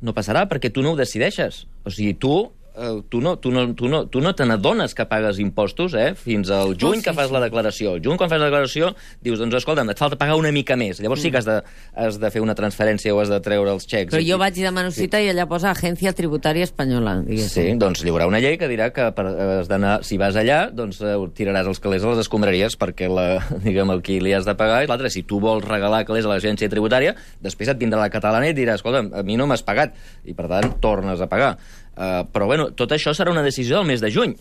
No 0.02 0.14
passarà 0.14 0.46
perquè 0.48 0.72
tu 0.74 0.82
no 0.82 0.92
ho 0.94 0.96
decideixes. 0.96 1.66
O 1.84 1.92
sigui, 1.92 2.14
tu 2.16 2.52
eh, 2.78 3.02
tu 3.10 3.22
no, 3.22 3.38
tu 3.40 3.52
no, 3.52 3.64
tu 3.76 3.88
no, 3.90 4.06
tu 4.12 4.22
no 4.22 4.34
te 4.36 4.46
n'adones 4.46 4.94
que 4.96 5.06
pagues 5.10 5.40
impostos 5.40 5.94
eh, 5.94 6.14
fins 6.16 6.50
al 6.54 6.76
juny 6.80 7.00
sí, 7.00 7.04
que 7.10 7.14
fas 7.14 7.28
sí. 7.30 7.34
la 7.34 7.42
declaració. 7.44 7.96
El 7.96 8.04
juny, 8.06 8.18
quan 8.20 8.30
fas 8.30 8.40
la 8.42 8.50
declaració, 8.50 8.94
dius, 9.24 9.40
doncs, 9.40 9.56
escolta'm, 9.62 9.90
et 9.94 10.00
falta 10.02 10.18
pagar 10.20 10.36
una 10.40 10.52
mica 10.56 10.76
més. 10.80 11.00
Llavors 11.04 11.22
sí 11.24 11.32
que 11.32 11.40
has 11.42 11.48
de, 11.48 11.60
has 11.96 12.20
de 12.22 12.32
fer 12.32 12.42
una 12.44 12.56
transferència 12.56 13.14
o 13.16 13.20
has 13.24 13.30
de 13.32 13.40
treure 13.46 13.72
els 13.72 13.88
xecs. 13.88 14.12
Però 14.14 14.22
I- 14.24 14.30
jo 14.30 14.38
vaig 14.42 14.58
i 14.60 14.66
demano 14.68 14.92
cita 14.92 15.22
i 15.22 15.30
allà 15.32 15.48
posa 15.48 15.72
Agència 15.72 16.14
Tributària 16.14 16.64
Espanyola, 16.68 17.18
Sí, 17.24 17.30
diguéssim. 17.32 17.80
doncs 17.80 18.04
hi 18.04 18.10
haurà 18.14 18.28
una 18.28 18.40
llei 18.44 18.58
que 18.58 18.68
dirà 18.72 18.92
que 18.94 19.10
per, 19.16 19.26
has 19.62 19.68
d'anar, 19.72 20.00
si 20.04 20.18
vas 20.22 20.36
allà, 20.36 20.70
doncs 20.72 21.02
eh, 21.02 21.16
tiraràs 21.36 21.68
els 21.68 21.80
calés 21.80 22.04
a 22.04 22.12
les 22.14 22.24
escombraries 22.26 22.76
perquè 22.80 23.08
la, 23.12 23.40
diguem, 23.66 23.90
el 23.96 24.02
qui 24.06 24.20
li 24.20 24.34
has 24.36 24.46
de 24.46 24.56
pagar 24.60 24.84
i 24.84 24.88
l'altre, 24.92 25.10
si 25.14 25.24
tu 25.24 25.40
vols 25.40 25.64
regalar 25.66 26.04
calés 26.06 26.26
a 26.26 26.34
l'agència 26.34 26.70
tributària, 26.70 27.16
després 27.42 27.70
et 27.72 27.78
vindrà 27.80 28.00
la 28.04 28.10
catalana 28.14 28.48
i 28.48 28.54
et 28.54 28.58
dirà, 28.58 28.76
escolta, 28.76 29.04
a 29.20 29.24
mi 29.24 29.38
no 29.40 29.48
m'has 29.48 29.64
pagat, 29.66 29.94
i 30.26 30.34
per 30.36 30.48
tant 30.52 30.76
tornes 30.82 31.22
a 31.22 31.28
pagar. 31.32 31.56
Uh, 31.96 32.26
però 32.32 32.50
bueno, 32.52 32.70
tot 32.76 32.92
això 32.92 33.16
serà 33.16 33.32
una 33.32 33.46
decisió 33.46 33.80
del 33.80 33.88
mes 33.88 34.04
de 34.04 34.12
juny. 34.12 34.36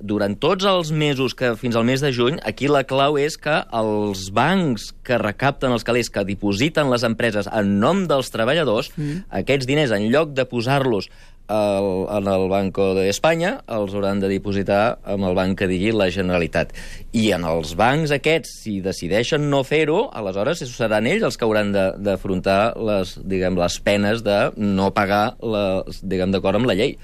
Durant 0.00 0.32
tots 0.40 0.64
els 0.64 0.92
mesos 0.96 1.34
que 1.36 1.50
fins 1.60 1.76
al 1.76 1.84
mes 1.84 2.00
de 2.00 2.08
juny, 2.16 2.38
aquí 2.48 2.70
la 2.70 2.86
clau 2.88 3.18
és 3.20 3.36
que 3.36 3.58
els 3.76 4.30
bancs 4.32 4.94
que 5.04 5.18
recapten 5.20 5.74
els 5.74 5.84
calés, 5.84 6.08
que 6.08 6.24
dipositen 6.24 6.88
les 6.88 7.04
empreses 7.04 7.50
en 7.52 7.74
nom 7.82 8.06
dels 8.08 8.32
treballadors, 8.32 8.88
mm. 8.96 9.26
aquests 9.42 9.68
diners, 9.68 9.92
en 9.92 10.08
lloc 10.08 10.32
de 10.32 10.46
posar-los 10.48 11.10
el, 11.50 11.88
en 12.16 12.28
el 12.30 12.44
Banco 12.52 12.92
d'Espanya 12.96 13.56
els 13.76 13.94
hauran 13.96 14.20
de 14.22 14.30
dipositar 14.30 14.98
amb 15.04 15.26
el 15.28 15.34
banc 15.38 15.58
que 15.58 15.68
digui 15.70 15.90
la 15.92 16.06
Generalitat. 16.14 16.70
I 17.12 17.32
en 17.36 17.44
els 17.48 17.74
bancs 17.78 18.14
aquests, 18.14 18.54
si 18.62 18.78
decideixen 18.84 19.48
no 19.50 19.64
fer-ho, 19.66 20.04
aleshores 20.14 20.62
seran 20.70 21.08
ells 21.10 21.26
els 21.26 21.36
que 21.36 21.44
hauran 21.48 21.72
de- 21.74 21.90
d'afrontar 21.98 22.76
les, 22.78 23.16
diguem, 23.24 23.58
les 23.58 23.80
penes 23.82 24.22
de 24.22 24.38
no 24.56 24.92
pagar 24.94 25.34
la, 25.42 25.82
diguem, 26.02 26.30
d'acord 26.32 26.60
amb 26.60 26.70
la 26.70 26.78
llei. 26.78 26.96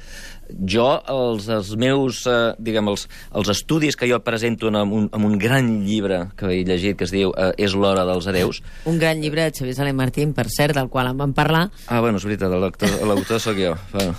Jo, 0.47 1.01
els, 1.11 1.49
els 1.51 1.73
meus, 1.75 2.21
eh, 2.31 2.53
diguem, 2.63 2.87
els, 2.93 3.09
els 3.35 3.49
estudis 3.51 3.97
que 3.99 4.07
jo 4.07 4.21
presento 4.23 4.69
en 4.71 4.77
un, 4.79 5.09
en 5.11 5.25
un 5.27 5.35
gran 5.43 5.73
llibre 5.83 6.21
que 6.39 6.47
he 6.55 6.61
llegit, 6.63 6.95
que 7.01 7.03
es 7.09 7.11
diu 7.11 7.33
eh, 7.35 7.49
És 7.59 7.75
l'hora 7.75 8.05
dels 8.07 8.29
adeus, 8.31 8.63
Un 8.87 9.01
gran 9.03 9.19
llibre 9.19 9.43
de 9.43 9.51
Xavier 9.51 9.75
Salé 9.75 9.93
Martín, 9.93 10.37
per 10.39 10.47
cert, 10.55 10.77
del 10.79 10.87
qual 10.89 11.11
en 11.11 11.19
vam 11.19 11.35
parlar. 11.35 11.65
Ah, 11.89 11.99
bueno, 11.99 12.23
és 12.23 12.29
veritat, 12.31 12.55
l'autor 12.55 13.43
sóc 13.43 13.59
jo. 13.59 13.75
Bueno. 13.91 14.15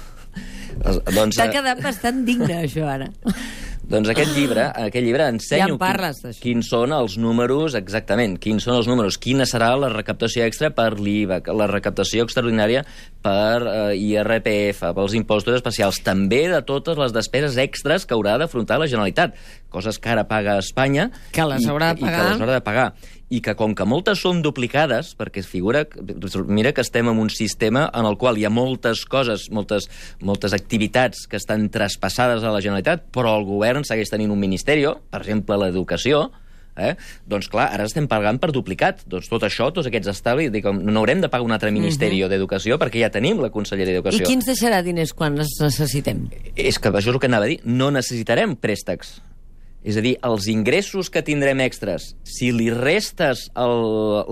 Doncs, 0.88 1.36
T'ha 1.38 1.48
eh, 1.50 1.54
quedat 1.56 1.82
bastant 1.84 2.24
digne, 2.28 2.64
això, 2.64 2.86
ara. 2.88 3.10
doncs 3.88 4.10
aquest 4.12 4.34
llibre, 4.36 4.66
aquest 4.84 5.06
llibre 5.06 5.28
ensenyo 5.32 5.76
Ja 5.76 5.80
parles, 5.80 6.18
quin, 6.22 6.40
quins 6.44 6.70
són 6.74 6.92
els 6.96 7.14
números, 7.22 7.76
exactament, 7.80 8.34
quins 8.44 8.66
són 8.68 8.76
els 8.76 8.88
números, 8.90 9.16
quina 9.24 9.46
serà 9.48 9.70
la 9.80 9.88
recaptació 9.94 10.44
extra 10.44 10.74
per 10.76 10.98
l'IVA, 11.00 11.40
la 11.56 11.68
recaptació 11.72 12.26
extraordinària 12.28 12.84
per 13.24 13.62
eh, 13.64 13.96
IRPF, 14.00 14.84
pels 14.98 15.16
impostos 15.20 15.56
especials, 15.60 16.02
també 16.04 16.46
de 16.52 16.60
totes 16.68 17.00
les 17.00 17.16
despeses 17.16 17.56
extres 17.64 18.06
que 18.06 18.16
haurà 18.18 18.36
d'afrontar 18.42 18.80
la 18.82 18.90
Generalitat, 18.92 19.36
coses 19.72 20.00
que 20.00 20.12
ara 20.12 20.28
paga 20.28 20.58
Espanya 20.60 21.10
Que 21.32 21.46
les 21.48 21.64
i- 21.64 21.72
haurà 21.72 21.94
de 21.94 22.00
i 22.02 22.04
que 22.04 22.10
pagar. 22.12 22.28
les 22.34 22.42
haurà 22.44 22.60
de 22.60 22.66
pagar 22.68 22.90
i 23.30 23.42
que 23.44 23.56
com 23.60 23.76
que 23.76 23.86
moltes 23.88 24.22
són 24.24 24.42
duplicades, 24.46 25.12
perquè 25.20 25.42
es 25.44 25.50
figura, 25.52 25.84
mira 26.48 26.72
que 26.74 26.84
estem 26.86 27.10
en 27.12 27.20
un 27.20 27.30
sistema 27.34 27.88
en 27.94 28.08
el 28.08 28.18
qual 28.18 28.40
hi 28.40 28.48
ha 28.48 28.54
moltes 28.54 29.04
coses, 29.06 29.50
moltes, 29.52 29.90
moltes 30.22 30.56
activitats 30.56 31.28
que 31.28 31.40
estan 31.40 31.68
traspassades 31.74 32.44
a 32.44 32.54
la 32.56 32.64
Generalitat, 32.64 33.10
però 33.12 33.36
el 33.40 33.48
govern 33.48 33.84
segueix 33.88 34.14
tenint 34.14 34.32
un 34.32 34.40
ministeri, 34.40 34.88
per 35.12 35.24
exemple, 35.26 35.60
l'educació, 35.60 36.28
Eh? 36.78 36.94
Doncs 37.26 37.50
clar, 37.50 37.72
ara 37.74 37.88
estem 37.90 38.06
pagant 38.10 38.38
per 38.38 38.52
duplicat. 38.54 39.02
Doncs 39.10 39.30
tot 39.32 39.42
això, 39.48 39.72
tots 39.74 39.90
aquests 39.90 40.12
estalvis, 40.14 40.52
dic, 40.54 40.68
no 40.70 41.02
haurem 41.02 41.24
de 41.24 41.30
pagar 41.34 41.48
un 41.48 41.56
altre 41.56 41.72
Ministeri 41.74 42.22
d'Educació 42.30 42.78
perquè 42.78 43.02
ja 43.02 43.10
tenim 43.14 43.42
la 43.42 43.50
Conselleria 43.50 43.96
I 43.96 43.98
d'Educació. 43.98 44.28
qui 44.30 44.38
ens 44.38 44.46
deixarà 44.46 44.84
diners 44.86 45.14
quan 45.18 45.40
els 45.42 45.56
necessitem? 45.60 46.28
És 46.56 46.78
que 46.78 46.94
això 46.94 47.10
és 47.10 47.16
el 47.16 47.20
que 47.20 47.32
anava 47.32 47.50
a 47.50 47.54
dir. 47.56 47.60
No 47.66 47.90
necessitarem 47.90 48.56
préstecs. 48.56 49.18
És 49.86 49.98
a 49.98 50.04
dir, 50.04 50.16
els 50.26 50.48
ingressos 50.52 51.12
que 51.14 51.24
tindrem 51.24 51.62
extras, 51.64 52.12
si 52.28 52.52
li 52.56 52.70
restes 52.74 53.48
el, 53.56 53.78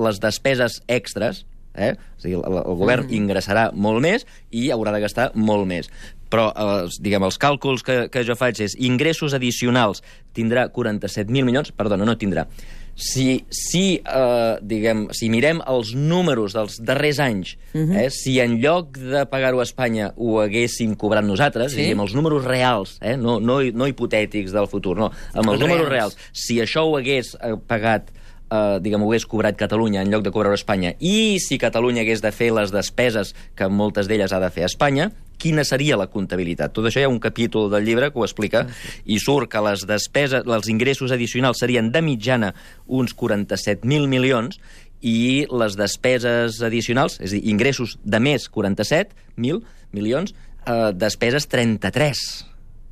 les 0.04 0.20
despeses 0.24 0.82
extras, 0.92 1.46
eh? 1.76 1.94
és 1.94 2.26
a 2.26 2.28
dir, 2.28 2.38
el, 2.40 2.60
el 2.62 2.78
govern 2.80 3.06
mm. 3.06 3.18
ingressarà 3.20 3.70
molt 3.72 4.02
més 4.04 4.26
i 4.52 4.70
haurà 4.74 4.96
de 4.96 5.04
gastar 5.06 5.30
molt 5.36 5.68
més. 5.70 5.92
Però, 6.34 6.50
eh, 6.50 6.96
diguem, 7.00 7.28
els 7.28 7.38
càlculs 7.40 7.86
que, 7.86 8.00
que 8.12 8.26
jo 8.28 8.36
faig 8.40 8.64
és 8.66 8.76
ingressos 8.82 9.36
addicionals 9.38 10.02
tindrà 10.36 10.68
47.000 10.74 11.46
milions, 11.46 11.72
perdona, 11.76 12.08
no 12.08 12.18
tindrà. 12.20 12.48
Si, 12.96 13.44
si, 13.52 14.00
eh, 14.08 14.58
diguem, 14.64 15.10
si 15.12 15.28
mirem 15.30 15.60
els 15.68 15.90
números 16.00 16.54
dels 16.56 16.78
darrers 16.80 17.20
anys, 17.20 17.58
eh, 17.76 18.08
si 18.10 18.38
en 18.40 18.56
lloc 18.64 18.96
de 18.98 19.26
pagar-ho 19.28 19.60
a 19.60 19.64
Espanya 19.68 20.14
ho 20.16 20.40
haguéssim 20.40 20.96
cobrat 20.96 21.26
nosaltres, 21.28 21.74
Sí. 21.74 21.82
diguem, 21.84 22.00
els 22.00 22.14
números 22.16 22.46
reals, 22.46 22.98
eh, 23.02 23.18
no, 23.18 23.42
no, 23.42 23.60
no 23.74 23.88
hipotètics 23.88 24.54
del 24.56 24.68
futur, 24.72 24.96
no, 24.96 25.12
amb 25.34 25.44
els 25.50 25.58
Els 25.58 25.60
números 25.60 25.90
reals. 25.90 26.16
reals, 26.16 26.32
si 26.32 26.62
això 26.64 26.86
ho 26.88 26.96
hagués 26.96 27.36
eh, 27.42 27.56
pagat 27.68 28.12
eh, 28.52 28.78
diguem, 28.80 29.02
ho 29.02 29.10
hagués 29.10 29.26
cobrat 29.26 29.58
Catalunya 29.58 30.02
en 30.04 30.12
lloc 30.12 30.24
de 30.24 30.32
cobrar-ho 30.32 30.54
a 30.54 30.56
Espanya, 30.56 30.94
i 31.02 31.40
si 31.40 31.58
Catalunya 31.58 32.02
hagués 32.06 32.22
de 32.22 32.32
fer 32.32 32.52
les 32.54 32.72
despeses 32.72 33.34
que 33.56 33.68
moltes 33.68 34.08
d'elles 34.08 34.32
ha 34.32 34.40
de 34.40 34.50
fer 34.52 34.64
a 34.64 34.68
Espanya, 34.68 35.12
quina 35.42 35.66
seria 35.68 35.98
la 36.00 36.08
comptabilitat? 36.12 36.74
Tot 36.76 36.88
això 36.90 37.02
hi 37.02 37.08
ha 37.08 37.12
un 37.12 37.22
capítol 37.24 37.70
del 37.74 37.86
llibre 37.88 38.12
que 38.12 38.20
ho 38.20 38.26
explica, 38.26 38.66
i 39.06 39.20
surt 39.20 39.52
que 39.52 39.62
les 39.66 39.86
despeses, 39.90 40.46
els 40.46 40.72
ingressos 40.72 41.14
addicionals 41.16 41.62
serien 41.64 41.92
de 41.92 42.02
mitjana 42.06 42.54
uns 42.86 43.16
47.000 43.16 44.10
milions, 44.12 44.60
i 45.06 45.46
les 45.52 45.76
despeses 45.78 46.62
addicionals, 46.66 47.20
és 47.20 47.30
a 47.30 47.36
dir, 47.36 47.44
ingressos 47.52 47.98
de 48.02 48.20
més 48.24 48.48
47.000 48.50 49.62
milions, 49.94 50.34
eh, 50.66 50.92
despeses 50.98 51.48
33. 51.52 52.24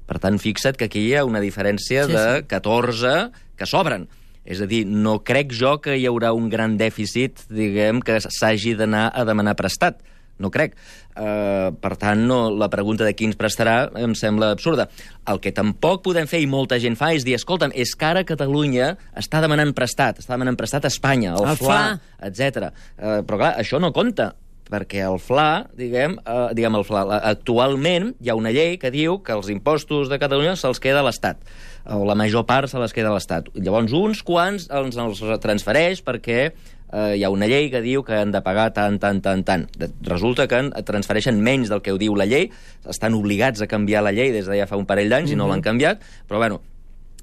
Per 0.05 0.19
tant, 0.19 0.37
fixa't 0.37 0.77
que 0.77 0.89
aquí 0.91 1.07
hi 1.07 1.15
ha 1.15 1.25
una 1.25 1.41
diferència 1.41 2.05
Sí, 2.05 2.11
sí, 2.11 2.17
de 2.17 2.41
sí. 2.41 2.47
14 2.51 3.31
que 3.57 3.65
sobren. 3.65 4.07
És 4.43 4.59
a 4.59 4.67
dir, 4.67 4.83
no 4.85 5.21
crec 5.23 5.53
jo 5.55 5.77
que 5.81 5.95
hi 5.95 6.05
haurà 6.05 6.33
un 6.35 6.49
gran 6.51 6.75
dèficit, 6.77 7.45
diguem, 7.49 8.01
que 8.03 8.19
s'hagi 8.19 8.75
d'anar 8.75 9.07
a 9.15 9.23
demanar 9.23 9.55
prestat. 9.55 10.03
No 10.43 10.51
crec. 10.53 10.75
Uh, 11.13 11.71
per 11.79 11.93
tant, 12.01 12.21
no, 12.27 12.49
la 12.51 12.67
pregunta 12.73 13.05
de 13.07 13.13
qui 13.15 13.27
ens 13.29 13.37
prestarà 13.39 13.87
em 14.01 14.15
sembla 14.17 14.51
absurda. 14.53 14.89
El 15.29 15.39
que 15.43 15.53
tampoc 15.55 16.03
podem 16.05 16.27
fer, 16.29 16.43
i 16.43 16.49
molta 16.49 16.79
gent 16.83 16.97
fa, 16.99 17.13
és 17.15 17.23
dir, 17.25 17.37
escolta'm, 17.39 17.71
és 17.73 17.95
que 17.95 18.09
ara 18.11 18.25
Catalunya 18.27 18.93
està 19.19 19.41
demanant 19.43 19.71
prestat, 19.77 20.19
està 20.23 20.35
demanant 20.35 20.57
prestat 20.59 20.85
a 20.85 20.91
Espanya, 20.93 21.35
el, 21.37 21.47
El 21.53 21.57
FLA, 21.61 21.81
FLA. 21.97 22.29
etc. 22.29 22.71
Uh, 22.97 23.19
però 23.23 23.39
clar, 23.45 23.53
això 23.63 23.79
no 23.81 23.93
compta 23.95 24.33
perquè 24.73 25.03
el 25.05 25.19
FLA, 25.19 25.67
diguem, 25.77 26.15
eh, 26.23 26.35
diguem 26.55 26.77
el 26.79 26.85
FLA, 26.87 27.01
la- 27.05 27.17
actualment 27.29 28.13
hi 28.23 28.31
ha 28.31 28.35
una 28.39 28.49
llei 28.55 28.77
que 28.81 28.89
diu 28.89 29.19
que 29.21 29.35
els 29.35 29.49
impostos 29.53 30.07
de 30.09 30.17
Catalunya 30.17 30.55
se'ls 30.57 30.79
queda 30.81 31.03
l'Estat, 31.05 31.43
o 31.85 31.99
la 32.07 32.15
major 32.17 32.45
part 32.49 32.71
se 32.71 32.79
les 32.81 32.95
queda 32.95 33.11
l'Estat. 33.13 33.51
Llavors, 33.59 33.91
uns 33.93 34.23
quants 34.25 34.69
els, 34.73 34.97
els 34.97 35.21
transfereix 35.43 36.01
perquè 36.01 36.53
eh, 36.91 37.15
hi 37.17 37.23
ha 37.23 37.29
una 37.33 37.47
llei 37.47 37.69
que 37.71 37.81
diu 37.81 38.03
que 38.03 38.17
han 38.19 38.31
de 38.31 38.41
pagar 38.41 38.71
tant, 38.73 38.99
tant, 38.99 39.21
tant, 39.21 39.43
tant. 39.47 39.67
Resulta 40.09 40.47
que 40.47 40.59
en 40.59 40.73
transfereixen 40.85 41.39
menys 41.41 41.69
del 41.69 41.81
que 41.81 41.93
ho 41.93 41.97
diu 42.01 42.15
la 42.15 42.27
llei, 42.29 42.49
estan 42.89 43.13
obligats 43.17 43.61
a 43.61 43.67
canviar 43.67 44.03
la 44.03 44.11
llei 44.11 44.31
des 44.35 44.45
de 44.49 44.59
ja 44.59 44.67
fa 44.67 44.77
un 44.77 44.85
parell 44.85 45.09
d'anys 45.09 45.29
mm 45.29 45.33
-hmm. 45.33 45.33
i 45.33 45.43
no 45.43 45.47
l'han 45.47 45.61
canviat, 45.61 46.01
però 46.27 46.37
bueno, 46.37 46.61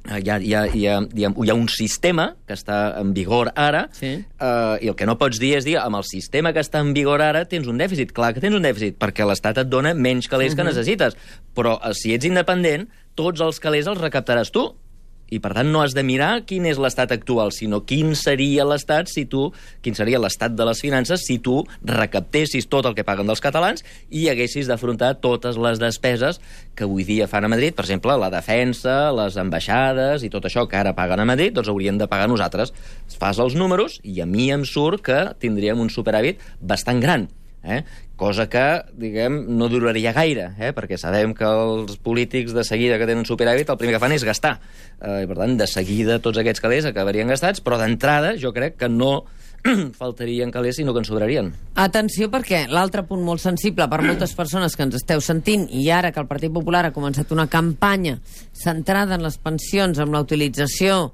eh, 0.09 0.21
hi 0.25 0.31
ha, 0.31 0.39
hi, 0.41 0.55
ha, 0.55 0.67
hi, 0.67 0.87
ha, 0.87 1.01
hi, 1.15 1.25
ha, 1.25 1.33
hi 1.45 1.51
ha 1.51 1.55
un 1.55 1.69
sistema 1.69 2.37
que 2.47 2.55
està 2.55 2.99
en 3.01 3.13
vigor 3.15 3.53
ara 3.55 3.89
Sí. 3.93 4.07
eh, 4.41 4.79
i 4.81 4.89
el 4.89 4.97
que 4.97 5.07
no 5.07 5.19
pots 5.19 5.39
dir 5.39 5.57
és 5.57 5.65
dir 5.65 5.77
amb 5.79 5.97
el 5.97 6.05
sistema 6.05 6.53
que 6.53 6.61
està 6.61 6.81
en 6.81 6.93
vigor 6.93 7.21
ara 7.23 7.45
tens 7.45 7.67
un 7.67 7.79
dèficit. 7.79 8.13
Clar 8.13 8.33
que 8.35 8.41
tens 8.41 8.55
un 8.55 8.63
dèficit, 8.63 8.97
perquè 8.99 9.27
l'Estat 9.27 9.59
et 9.59 9.69
dona 9.69 9.95
menys 9.95 10.29
calés 10.29 10.55
que 10.55 10.65
necessites. 10.65 11.17
Però 11.55 11.79
eh, 11.83 11.93
si 11.95 12.15
ets 12.15 12.25
independent, 12.25 12.89
tots 13.15 13.41
els 13.41 13.61
calés 13.61 13.87
els 13.87 14.01
recaptaràs 14.01 14.51
tu. 14.51 14.75
I, 15.31 15.39
per 15.39 15.55
tant, 15.57 15.71
no 15.71 15.83
has 15.85 15.95
de 15.97 16.05
mirar 16.07 16.43
quin 16.49 16.67
és 16.67 16.79
l'estat 16.83 17.13
actual, 17.15 17.55
sinó 17.55 17.83
quin 17.87 18.15
seria 18.19 18.67
l'estat 18.67 19.11
si 19.11 19.25
tu, 19.31 19.49
quin 19.83 19.97
seria 19.97 20.21
l'estat 20.21 20.55
de 20.59 20.67
les 20.67 20.83
finances 20.83 21.25
si 21.27 21.39
tu 21.39 21.61
recaptessis 21.87 22.69
tot 22.71 22.89
el 22.91 22.97
que 22.99 23.07
paguen 23.07 23.31
dels 23.31 23.43
catalans 23.43 23.85
i 24.11 24.27
haguessis 24.31 24.69
d'afrontar 24.71 25.15
totes 25.23 25.59
les 25.61 25.81
despeses 25.83 26.41
que 26.75 26.87
avui 26.87 27.07
dia 27.07 27.29
fan 27.31 27.47
a 27.47 27.53
Madrid, 27.53 27.75
per 27.77 27.87
exemple, 27.87 28.19
la 28.19 28.31
defensa, 28.33 29.11
les 29.17 29.39
ambaixades 29.41 30.27
i 30.27 30.33
tot 30.33 30.47
això 30.49 30.67
que 30.69 30.79
ara 30.81 30.97
paguen 30.99 31.23
a 31.23 31.29
Madrid, 31.29 31.55
doncs 31.57 31.71
hauríem 31.71 31.99
de 32.01 32.11
pagar 32.11 32.29
nosaltres. 32.31 32.75
Fas 33.21 33.41
els 33.43 33.57
números 33.59 34.01
i 34.03 34.21
a 34.21 34.29
mi 34.29 34.51
em 34.55 34.67
surt 34.67 35.05
que 35.07 35.21
tindríem 35.41 35.81
un 35.81 35.93
superàvit 35.93 36.43
bastant 36.61 37.03
gran 37.03 37.31
Eh? 37.63 37.83
Cosa 38.17 38.49
que, 38.53 38.65
diguem, 38.97 39.43
no 39.57 39.69
duraria 39.73 40.13
gaire, 40.17 40.51
eh? 40.61 40.71
perquè 40.77 40.99
sabem 41.01 41.35
que 41.37 41.45
els 41.45 41.99
polítics 42.01 42.55
de 42.57 42.65
seguida 42.65 42.99
que 43.01 43.09
tenen 43.09 43.27
superàvit 43.29 43.69
el 43.69 43.79
primer 43.81 43.97
que 43.97 44.03
fan 44.03 44.17
és 44.17 44.25
gastar. 44.25 44.59
Eh, 45.01 45.23
I, 45.25 45.29
per 45.29 45.39
tant, 45.43 45.59
de 45.61 45.69
seguida 45.69 46.21
tots 46.25 46.41
aquests 46.41 46.65
calés 46.65 46.89
acabarien 46.89 47.33
gastats, 47.33 47.65
però 47.65 47.81
d'entrada 47.81 48.35
jo 48.41 48.53
crec 48.57 48.79
que 48.81 48.89
no 48.93 49.27
faltarien 50.01 50.51
calés, 50.51 50.77
sinó 50.77 50.93
que 50.93 51.03
en 51.03 51.09
sobrarien. 51.09 51.51
Atenció 51.81 52.31
perquè 52.33 52.67
l'altre 52.69 53.05
punt 53.09 53.25
molt 53.25 53.43
sensible 53.43 53.89
per 53.93 54.01
moltes 54.05 54.33
persones 54.37 54.77
que 54.77 54.87
ens 54.87 54.97
esteu 55.01 55.21
sentint 55.25 55.67
i 55.69 55.89
ara 55.93 56.13
que 56.13 56.21
el 56.23 56.29
Partit 56.31 56.53
Popular 56.53 56.87
ha 56.89 56.95
començat 56.97 57.33
una 57.37 57.49
campanya 57.53 58.19
centrada 58.57 59.17
en 59.17 59.27
les 59.27 59.37
pensions 59.41 60.01
amb 60.01 60.17
la 60.17 60.25
utilització 60.25 61.11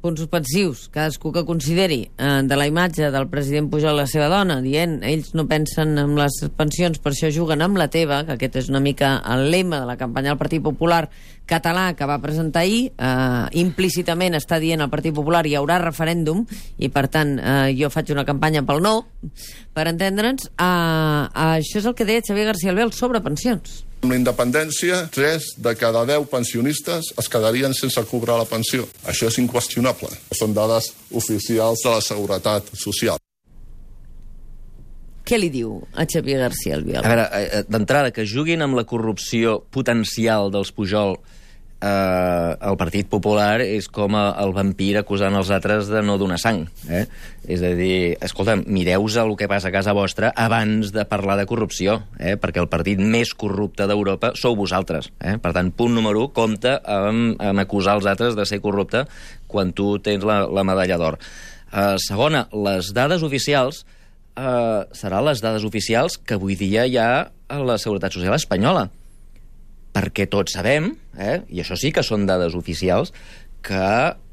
punts 0.00 0.20
suspensius, 0.20 0.88
cadascú 0.92 1.32
que 1.32 1.44
consideri, 1.44 2.10
eh, 2.16 2.40
de 2.44 2.56
la 2.56 2.66
imatge 2.66 3.10
del 3.12 3.28
president 3.28 3.68
Pujol 3.70 3.98
i 3.98 4.00
la 4.00 4.06
seva 4.08 4.30
dona, 4.32 4.60
dient 4.64 5.00
ells 5.06 5.34
no 5.36 5.46
pensen 5.48 5.98
en 6.00 6.14
les 6.18 6.38
pensions, 6.56 6.98
per 6.98 7.12
això 7.12 7.30
juguen 7.34 7.60
amb 7.62 7.76
la 7.76 7.90
teva, 7.92 8.22
que 8.24 8.38
aquest 8.38 8.56
és 8.56 8.70
una 8.72 8.80
mica 8.80 9.18
el 9.34 9.50
lema 9.50 9.80
de 9.80 9.86
la 9.86 9.98
campanya 10.00 10.32
del 10.32 10.40
Partit 10.40 10.62
Popular 10.62 11.10
català 11.50 11.94
que 11.98 12.06
va 12.06 12.20
presentar 12.22 12.62
ahir, 12.62 12.92
eh, 12.96 13.46
implícitament 13.60 14.38
està 14.38 14.60
dient 14.62 14.80
al 14.80 14.90
Partit 14.90 15.14
Popular 15.14 15.44
hi 15.46 15.56
haurà 15.58 15.80
referèndum, 15.82 16.46
i 16.78 16.88
per 16.88 17.08
tant 17.08 17.36
eh, 17.38 17.74
jo 17.76 17.90
faig 17.90 18.14
una 18.14 18.24
campanya 18.24 18.64
pel 18.64 18.80
no, 18.80 18.96
per 19.74 19.88
entendre'ns, 19.90 20.48
eh, 20.54 21.22
això 21.60 21.78
és 21.82 21.86
el 21.86 21.94
que 21.94 22.08
deia 22.08 22.24
Xavier 22.24 22.46
García 22.52 22.70
Albel 22.70 22.92
sobre 22.92 23.20
pensions. 23.20 23.89
Amb 24.00 24.14
la 24.14 24.16
independència, 24.16 25.02
3 25.12 25.46
de 25.60 25.72
cada 25.76 26.06
10 26.08 26.30
pensionistes 26.32 27.10
es 27.20 27.28
quedarien 27.28 27.74
sense 27.76 28.00
cobrar 28.08 28.38
la 28.40 28.46
pensió. 28.48 28.86
Això 29.04 29.28
és 29.28 29.36
inqüestionable. 29.42 30.08
Són 30.32 30.54
dades 30.56 30.88
oficials 31.12 31.84
de 31.84 31.92
la 31.92 32.00
Seguretat 32.04 32.70
Social. 32.72 33.20
Què 35.28 35.36
li 35.38 35.50
diu 35.52 35.76
a 35.92 36.06
Xavier 36.08 36.40
García 36.40 36.78
Albiol? 36.78 37.04
A 37.04 37.12
veure, 37.12 37.26
eh, 37.38 37.60
d'entrada, 37.68 38.10
que 38.10 38.24
juguin 38.26 38.64
amb 38.64 38.74
la 38.74 38.86
corrupció 38.88 39.60
potencial 39.70 40.50
dels 40.50 40.72
Pujol 40.72 41.18
eh, 41.80 42.56
el 42.60 42.76
Partit 42.80 43.08
Popular 43.10 43.60
és 43.64 43.88
com 43.92 44.16
el 44.18 44.54
vampir 44.56 44.92
acusant 45.00 45.34
els 45.36 45.50
altres 45.54 45.88
de 45.90 46.02
no 46.04 46.18
donar 46.20 46.38
sang. 46.40 46.62
Eh? 46.88 47.04
És 47.50 47.62
a 47.64 47.72
dir, 47.76 48.16
escolta, 48.22 48.56
mireu-vos 48.60 49.16
el 49.22 49.34
que 49.40 49.48
passa 49.50 49.70
a 49.70 49.74
casa 49.74 49.94
vostra 49.96 50.32
abans 50.36 50.92
de 50.94 51.04
parlar 51.08 51.38
de 51.40 51.46
corrupció, 51.50 52.00
eh? 52.18 52.36
perquè 52.40 52.62
el 52.62 52.70
partit 52.72 53.00
més 53.00 53.32
corrupte 53.34 53.88
d'Europa 53.90 54.34
sou 54.38 54.56
vosaltres. 54.58 55.10
Eh? 55.20 55.38
Per 55.42 55.54
tant, 55.56 55.72
punt 55.72 55.96
número 55.96 56.26
1, 56.28 56.34
compte 56.36 56.76
amb, 56.84 57.40
amb 57.40 57.64
acusar 57.64 57.96
els 57.98 58.10
altres 58.10 58.36
de 58.38 58.46
ser 58.48 58.60
corrupte 58.62 59.06
quan 59.50 59.72
tu 59.72 59.96
tens 60.04 60.26
la, 60.26 60.44
la 60.46 60.66
medalla 60.66 61.00
d'or. 61.00 61.18
Eh, 61.70 61.96
segona, 62.02 62.46
les 62.52 62.92
dades 62.94 63.24
oficials 63.26 63.84
eh, 64.36 64.80
seran 64.92 65.26
les 65.26 65.42
dades 65.42 65.66
oficials 65.66 66.18
que 66.18 66.36
avui 66.38 66.58
dia 66.58 66.86
hi 66.86 66.98
ha 67.00 67.12
a 67.50 67.60
la 67.66 67.78
Seguretat 67.82 68.14
Social 68.14 68.36
espanyola 68.36 68.88
perquè 69.94 70.26
tots 70.30 70.54
sabem, 70.56 70.92
eh, 71.18 71.40
i 71.50 71.62
això 71.62 71.76
sí 71.78 71.92
que 71.92 72.04
són 72.06 72.26
dades 72.28 72.54
oficials, 72.58 73.14
que 73.62 73.86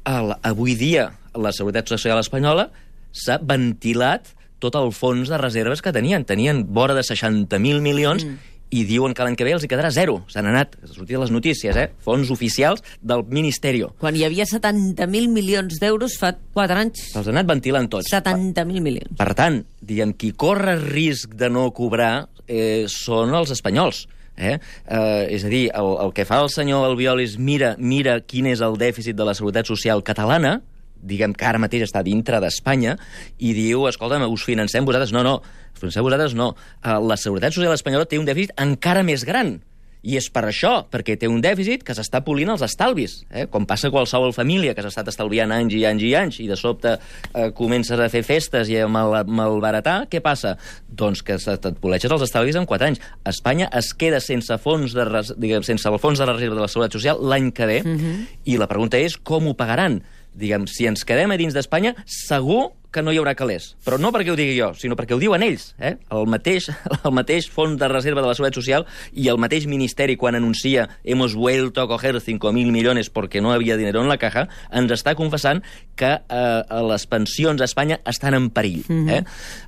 el, 0.08 0.34
avui 0.42 0.76
dia 0.78 1.10
la 1.38 1.52
Seguretat 1.54 1.90
Social 1.90 2.20
Espanyola 2.20 2.68
s'ha 3.12 3.38
ventilat 3.42 4.34
tot 4.62 4.76
el 4.78 4.92
fons 4.94 5.30
de 5.30 5.38
reserves 5.38 5.82
que 5.82 5.94
tenien. 5.94 6.26
Tenien 6.26 6.64
vora 6.74 6.96
de 6.96 7.04
60.000 7.06 7.82
milions 7.84 8.24
mm. 8.24 8.54
i 8.74 8.82
diuen 8.88 9.14
que 9.14 9.24
l'any 9.24 9.36
que 9.38 9.46
ve 9.46 9.54
els 9.54 9.64
hi 9.64 9.70
quedarà 9.70 9.92
zero. 9.94 10.18
S'han 10.32 10.48
anat, 10.50 10.74
s'ha 10.82 10.96
sortit 10.96 11.20
les 11.20 11.32
notícies, 11.34 11.78
eh? 11.78 11.88
Fons 12.04 12.32
oficials 12.34 12.82
del 13.00 13.22
Ministeri. 13.30 13.84
Quan 14.02 14.18
hi 14.18 14.26
havia 14.26 14.48
70.000 14.50 15.30
milions 15.32 15.78
d'euros 15.82 16.18
fa 16.20 16.34
4 16.34 16.82
anys. 16.82 17.06
Se'ls 17.14 17.30
ha 17.30 17.34
anat 17.36 17.50
ventilant 17.50 17.90
tots. 17.92 18.10
70.000 18.10 18.84
milions. 18.84 19.14
Per 19.18 19.30
tant, 19.38 19.62
diguem, 19.80 20.16
qui 20.18 20.34
corre 20.34 20.78
risc 20.82 21.38
de 21.38 21.50
no 21.52 21.68
cobrar 21.76 22.28
eh, 22.48 22.86
són 22.90 23.36
els 23.38 23.54
espanyols. 23.54 24.06
Eh? 24.38 24.56
Eh, 24.86 25.34
és 25.34 25.44
a 25.44 25.52
dir, 25.52 25.66
el, 25.74 25.92
el 26.06 26.14
que 26.14 26.24
fa 26.28 26.40
el 26.44 26.50
senyor 26.54 26.86
Albiol 26.86 27.20
és 27.24 27.36
mira, 27.42 27.74
mira 27.78 28.20
quin 28.22 28.46
és 28.48 28.62
el 28.64 28.78
dèficit 28.80 29.18
de 29.18 29.26
la 29.26 29.34
Seguretat 29.34 29.68
Social 29.68 30.04
catalana, 30.06 30.60
diguem 30.98 31.34
que 31.34 31.46
ara 31.46 31.60
mateix 31.62 31.84
està 31.86 32.02
dintre 32.06 32.40
d'Espanya, 32.42 32.96
i 33.38 33.52
diu, 33.56 33.86
escolta'm, 33.90 34.26
us 34.30 34.46
financem 34.46 34.86
vosaltres. 34.86 35.14
No, 35.14 35.24
no, 35.26 35.38
us 35.74 35.82
financem 35.82 36.06
vosaltres 36.06 36.34
no. 36.38 36.52
Uh, 36.82 36.98
la 37.04 37.18
Seguretat 37.20 37.54
Social 37.54 37.74
espanyola 37.74 38.08
té 38.08 38.18
un 38.18 38.26
dèficit 38.28 38.54
encara 38.62 39.04
més 39.06 39.26
gran. 39.28 39.58
I 40.02 40.18
és 40.20 40.28
per 40.30 40.44
això, 40.46 40.72
perquè 40.90 41.16
té 41.18 41.28
un 41.30 41.40
dèficit 41.42 41.82
que 41.86 41.94
s'està 41.96 42.20
polint 42.26 42.52
els 42.52 42.62
estalvis, 42.62 43.22
eh? 43.30 43.46
com 43.50 43.66
passa 43.66 43.88
a 43.88 43.94
qualsevol 43.94 44.34
família 44.36 44.74
que 44.74 44.84
s'ha 44.84 44.92
estat 44.92 45.10
estalviant 45.10 45.52
anys 45.54 45.74
i 45.74 45.84
anys 45.88 46.04
i 46.06 46.12
anys, 46.18 46.40
i 46.44 46.46
de 46.50 46.58
sobte 46.58 46.94
eh, 46.98 47.48
comences 47.58 47.98
a 47.98 48.10
fer 48.12 48.22
festes 48.26 48.70
i 48.70 48.78
a 48.78 48.86
mal, 48.90 49.16
malbaratar, 49.26 50.04
què 50.12 50.22
passa? 50.24 50.54
Doncs 50.88 51.24
que 51.26 51.38
et 51.38 51.68
poleixes 51.82 52.12
els 52.14 52.26
estalvis 52.28 52.58
en 52.60 52.68
4 52.68 52.90
anys. 52.90 53.02
Espanya 53.26 53.70
es 53.78 53.90
queda 53.98 54.22
sense 54.22 54.60
fons 54.62 54.94
de, 54.94 55.08
res, 55.08 55.34
diguem, 55.36 55.66
sense 55.66 55.88
el 55.90 55.98
fons 55.98 56.20
de 56.20 56.28
la 56.28 56.36
reserva 56.36 56.60
de 56.60 56.66
la 56.66 56.70
Seguretat 56.70 56.98
Social 56.98 57.18
l'any 57.18 57.50
que 57.52 57.66
ve, 57.66 57.82
uh 57.82 57.88
-huh. 57.88 58.16
i 58.44 58.56
la 58.56 58.68
pregunta 58.70 58.98
és 58.98 59.16
com 59.16 59.48
ho 59.48 59.54
pagaran? 59.54 60.02
diguem, 60.38 60.66
si 60.70 60.86
ens 60.86 61.04
quedem 61.04 61.32
a 61.34 61.38
dins 61.40 61.56
d'Espanya, 61.56 61.94
segur 62.06 62.70
que 62.98 63.04
no 63.06 63.14
hi 63.14 63.20
haurà 63.20 63.36
calés. 63.38 63.70
Però 63.86 63.98
no 64.02 64.10
perquè 64.14 64.32
ho 64.34 64.38
digui 64.38 64.56
jo, 64.58 64.72
sinó 64.74 64.96
perquè 64.98 65.14
ho 65.14 65.20
diuen 65.22 65.44
ells. 65.46 65.70
Eh? 65.78 65.94
El, 66.14 66.26
mateix, 66.30 66.68
el 67.04 67.14
mateix 67.14 67.48
fons 67.54 67.78
de 67.78 67.88
reserva 67.90 68.24
de 68.24 68.30
la 68.30 68.34
Seguretat 68.34 68.58
Social 68.58 68.86
i 69.14 69.30
el 69.30 69.38
mateix 69.38 69.68
Ministeri, 69.70 70.18
quan 70.18 70.38
anuncia 70.38 70.88
hemos 71.04 71.36
vuelto 71.38 71.82
a 71.82 71.88
coger 71.88 72.16
5.000 72.18 72.72
millones 72.72 73.10
porque 73.10 73.40
no 73.40 73.52
había 73.52 73.76
dinero 73.76 74.02
en 74.02 74.10
la 74.10 74.18
caja, 74.18 74.48
ens 74.74 74.92
està 74.94 75.14
confessant 75.14 75.62
que 75.98 76.10
eh, 76.18 76.80
les 76.88 77.06
pensions 77.06 77.62
a 77.62 77.68
Espanya 77.68 78.00
estan 78.06 78.34
en 78.34 78.50
perill. 78.50 78.84
Mm 78.88 79.06
-hmm. 79.06 79.12
eh? 79.12 79.24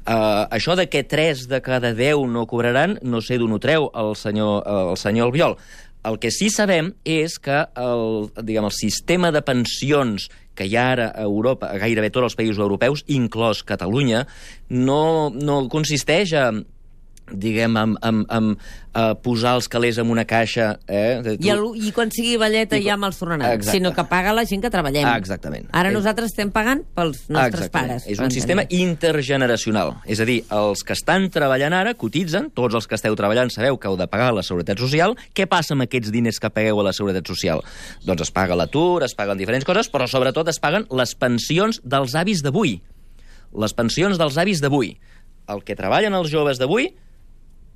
eh, 0.06 0.46
això 0.50 0.76
de 0.76 0.88
que 0.88 1.04
3 1.04 1.48
de 1.48 1.62
cada 1.62 1.94
10 1.94 2.26
no 2.26 2.46
cobraran, 2.46 2.98
no 3.02 3.20
sé 3.20 3.38
d'on 3.38 3.52
ho 3.52 3.58
treu 3.58 3.90
el 3.94 4.16
senyor, 4.16 4.64
el 4.66 4.96
senyor 4.96 5.26
Albiol. 5.26 5.56
El 6.06 6.16
que 6.20 6.30
sí 6.32 6.48
sabem 6.48 6.94
és 7.04 7.36
que 7.42 7.58
el, 7.76 8.30
diguem, 8.40 8.68
el 8.70 8.76
sistema 8.76 9.30
de 9.34 9.42
pensions 9.44 10.30
que 10.56 10.66
hi 10.68 10.76
ha 10.76 10.86
ara 10.94 11.08
a 11.12 11.24
Europa, 11.24 11.68
a 11.68 11.80
gairebé 11.80 12.10
tots 12.12 12.30
els 12.30 12.38
països 12.38 12.60
europeus, 12.60 13.04
inclòs 13.08 13.62
Catalunya, 13.68 14.24
no, 14.70 15.30
no 15.32 15.62
consisteix 15.72 16.32
a 16.36 16.50
diguem, 17.32 17.76
amb, 17.76 17.98
amb, 18.02 18.24
amb 18.30 18.56
uh, 18.94 19.14
posar 19.22 19.54
els 19.58 19.68
calés 19.70 19.98
en 20.00 20.10
una 20.10 20.24
caixa... 20.28 20.72
Eh? 20.88 21.20
Tu... 21.24 21.34
I, 21.46 21.50
el, 21.54 21.62
I 21.78 21.92
quan 21.96 22.12
sigui 22.14 22.36
velleta 22.40 22.78
I... 22.78 22.84
ja 22.86 22.96
me'ls 23.00 23.18
tornaran, 23.20 23.46
Exacte. 23.56 23.78
sinó 23.78 23.92
que 23.96 24.04
paga 24.10 24.34
la 24.36 24.44
gent 24.48 24.64
que 24.64 24.70
treballem. 24.72 25.06
Ah, 25.08 25.16
exactament. 25.20 25.68
Ara 25.76 25.92
és... 25.92 25.96
nosaltres 25.96 26.32
estem 26.32 26.52
pagant 26.54 26.82
pels 26.96 27.24
nostres 27.28 27.66
exactament. 27.66 27.94
pares. 27.94 28.08
És 28.10 28.22
un 28.22 28.34
sistema 28.34 28.64
intergeneracional. 28.68 29.94
És 30.10 30.22
a 30.22 30.28
dir, 30.28 30.40
els 30.56 30.84
que 30.86 30.96
estan 30.96 31.28
treballant 31.32 31.76
ara 31.76 31.94
cotitzen, 31.98 32.50
tots 32.56 32.78
els 32.78 32.88
que 32.90 32.98
esteu 32.98 33.16
treballant 33.18 33.52
sabeu 33.54 33.78
que 33.80 33.90
heu 33.90 33.98
de 34.00 34.08
pagar 34.10 34.32
la 34.36 34.44
Seguretat 34.46 34.80
Social. 34.82 35.16
Què 35.36 35.46
passa 35.50 35.76
amb 35.76 35.86
aquests 35.86 36.12
diners 36.14 36.40
que 36.42 36.52
pagueu 36.52 36.80
a 36.82 36.88
la 36.90 36.94
Seguretat 36.96 37.28
Social? 37.30 37.62
Doncs 38.06 38.26
es 38.28 38.34
paga 38.34 38.58
l'atur, 38.58 39.04
es 39.06 39.14
paguen 39.18 39.38
diferents 39.40 39.66
coses, 39.68 39.90
però 39.92 40.08
sobretot 40.10 40.50
es 40.50 40.60
paguen 40.62 40.88
les 40.90 41.14
pensions 41.18 41.82
dels 41.84 42.16
avis 42.18 42.42
d'avui. 42.46 42.80
Les 43.50 43.74
pensions 43.74 44.18
dels 44.18 44.36
avis 44.38 44.60
d'avui. 44.62 44.94
El 45.50 45.64
que 45.66 45.74
treballen 45.74 46.14
els 46.14 46.30
joves 46.30 46.60
d'avui 46.60 46.92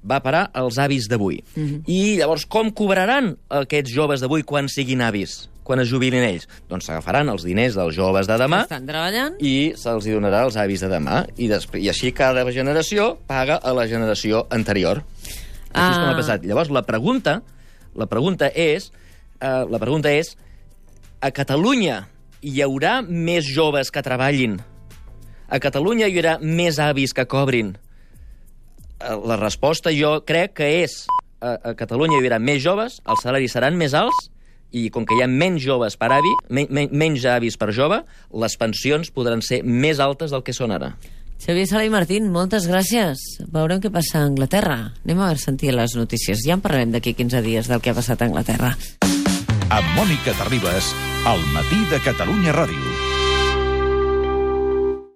va 0.04 0.20
parar 0.22 0.50
als 0.52 0.78
avis 0.78 1.08
d'avui. 1.08 1.42
Uh 1.56 1.62
-huh. 1.62 1.82
I 1.86 2.16
llavors, 2.18 2.46
com 2.46 2.70
cobraran 2.70 3.36
aquests 3.48 3.90
joves 3.94 4.20
d'avui 4.20 4.42
quan 4.42 4.68
siguin 4.68 5.00
avis? 5.02 5.48
quan 5.64 5.80
es 5.80 5.88
jubilin 5.88 6.22
ells? 6.22 6.46
Doncs 6.68 6.84
s'agafaran 6.84 7.26
els 7.30 7.42
diners 7.42 7.74
dels 7.74 7.94
joves 7.96 8.26
de 8.26 8.34
demà 8.36 8.62
Estan 8.64 8.84
treballant. 8.86 9.34
i 9.40 9.72
se'ls 9.74 10.04
donarà 10.04 10.42
als 10.42 10.56
avis 10.56 10.80
de 10.80 10.88
demà. 10.88 11.24
I, 11.38 11.48
després, 11.48 11.82
I 11.82 11.88
així 11.88 12.12
cada 12.12 12.44
generació 12.52 13.16
paga 13.26 13.54
a 13.56 13.72
la 13.72 13.86
generació 13.86 14.46
anterior. 14.50 15.02
Així 15.72 15.90
és 15.92 15.96
com 15.96 16.08
ha 16.08 16.10
Ah. 16.12 16.16
passat. 16.16 16.44
Llavors, 16.44 16.68
la 16.70 16.82
pregunta, 16.82 17.42
la 17.94 18.06
pregunta 18.06 18.50
és, 18.54 18.92
eh, 19.40 19.64
la 19.70 19.78
pregunta 19.78 20.10
és, 20.10 20.36
a 21.22 21.30
Catalunya 21.30 22.08
hi 22.42 22.60
haurà 22.60 23.00
més 23.00 23.46
joves 23.46 23.90
que 23.90 24.02
treballin? 24.02 24.60
A 25.48 25.58
Catalunya 25.60 26.08
hi 26.08 26.18
haurà 26.18 26.38
més 26.40 26.78
avis 26.78 27.14
que 27.14 27.24
cobrin? 27.26 27.78
Eh, 29.04 29.16
La 29.28 29.36
resposta 29.36 29.92
jo 29.92 30.16
crec 30.26 30.56
que 30.60 30.70
és 30.82 31.04
a, 31.40 31.58
a 31.70 31.74
Catalunya 31.76 32.18
hi 32.18 32.24
haurà 32.24 32.38
més 32.40 32.62
joves, 32.64 33.00
els 33.04 33.24
salaris 33.24 33.52
seran 33.52 33.76
més 33.76 33.94
alts, 33.94 34.30
i 34.74 34.88
com 34.90 35.04
que 35.06 35.14
hi 35.14 35.22
ha 35.22 35.28
menys 35.30 35.62
joves 35.62 35.94
per 36.00 36.10
avi, 36.16 36.30
men, 36.50 36.66
men, 36.70 36.88
menys 36.90 37.26
avis 37.30 37.58
per 37.60 37.70
jove, 37.76 38.00
les 38.32 38.56
pensions 38.58 39.12
podran 39.14 39.44
ser 39.44 39.62
més 39.62 40.00
altes 40.02 40.34
del 40.34 40.42
que 40.42 40.56
són 40.56 40.74
ara. 40.74 40.94
Xavier 41.44 41.66
Sala 41.68 41.84
i 41.84 41.92
Martín, 41.92 42.30
moltes 42.32 42.66
gràcies. 42.70 43.20
Veurem 43.52 43.82
què 43.82 43.90
passa 43.92 44.22
a 44.22 44.28
Anglaterra. 44.30 44.78
Anem 45.04 45.20
a 45.20 45.34
sentir 45.36 45.74
les 45.76 45.94
notícies. 45.98 46.40
Ja 46.46 46.56
en 46.56 46.64
parlarem 46.64 46.94
d'aquí 46.94 47.12
15 47.14 47.42
dies 47.44 47.68
del 47.68 47.82
que 47.84 47.92
ha 47.92 47.98
passat 47.98 48.22
a 48.22 48.30
Anglaterra. 48.30 48.72
Amb 49.68 49.94
Mònica 49.98 50.32
Terribas, 50.40 50.94
al 51.28 51.42
matí 51.52 51.84
de 51.92 52.00
Catalunya 52.06 52.56
Ràdio. 52.56 52.93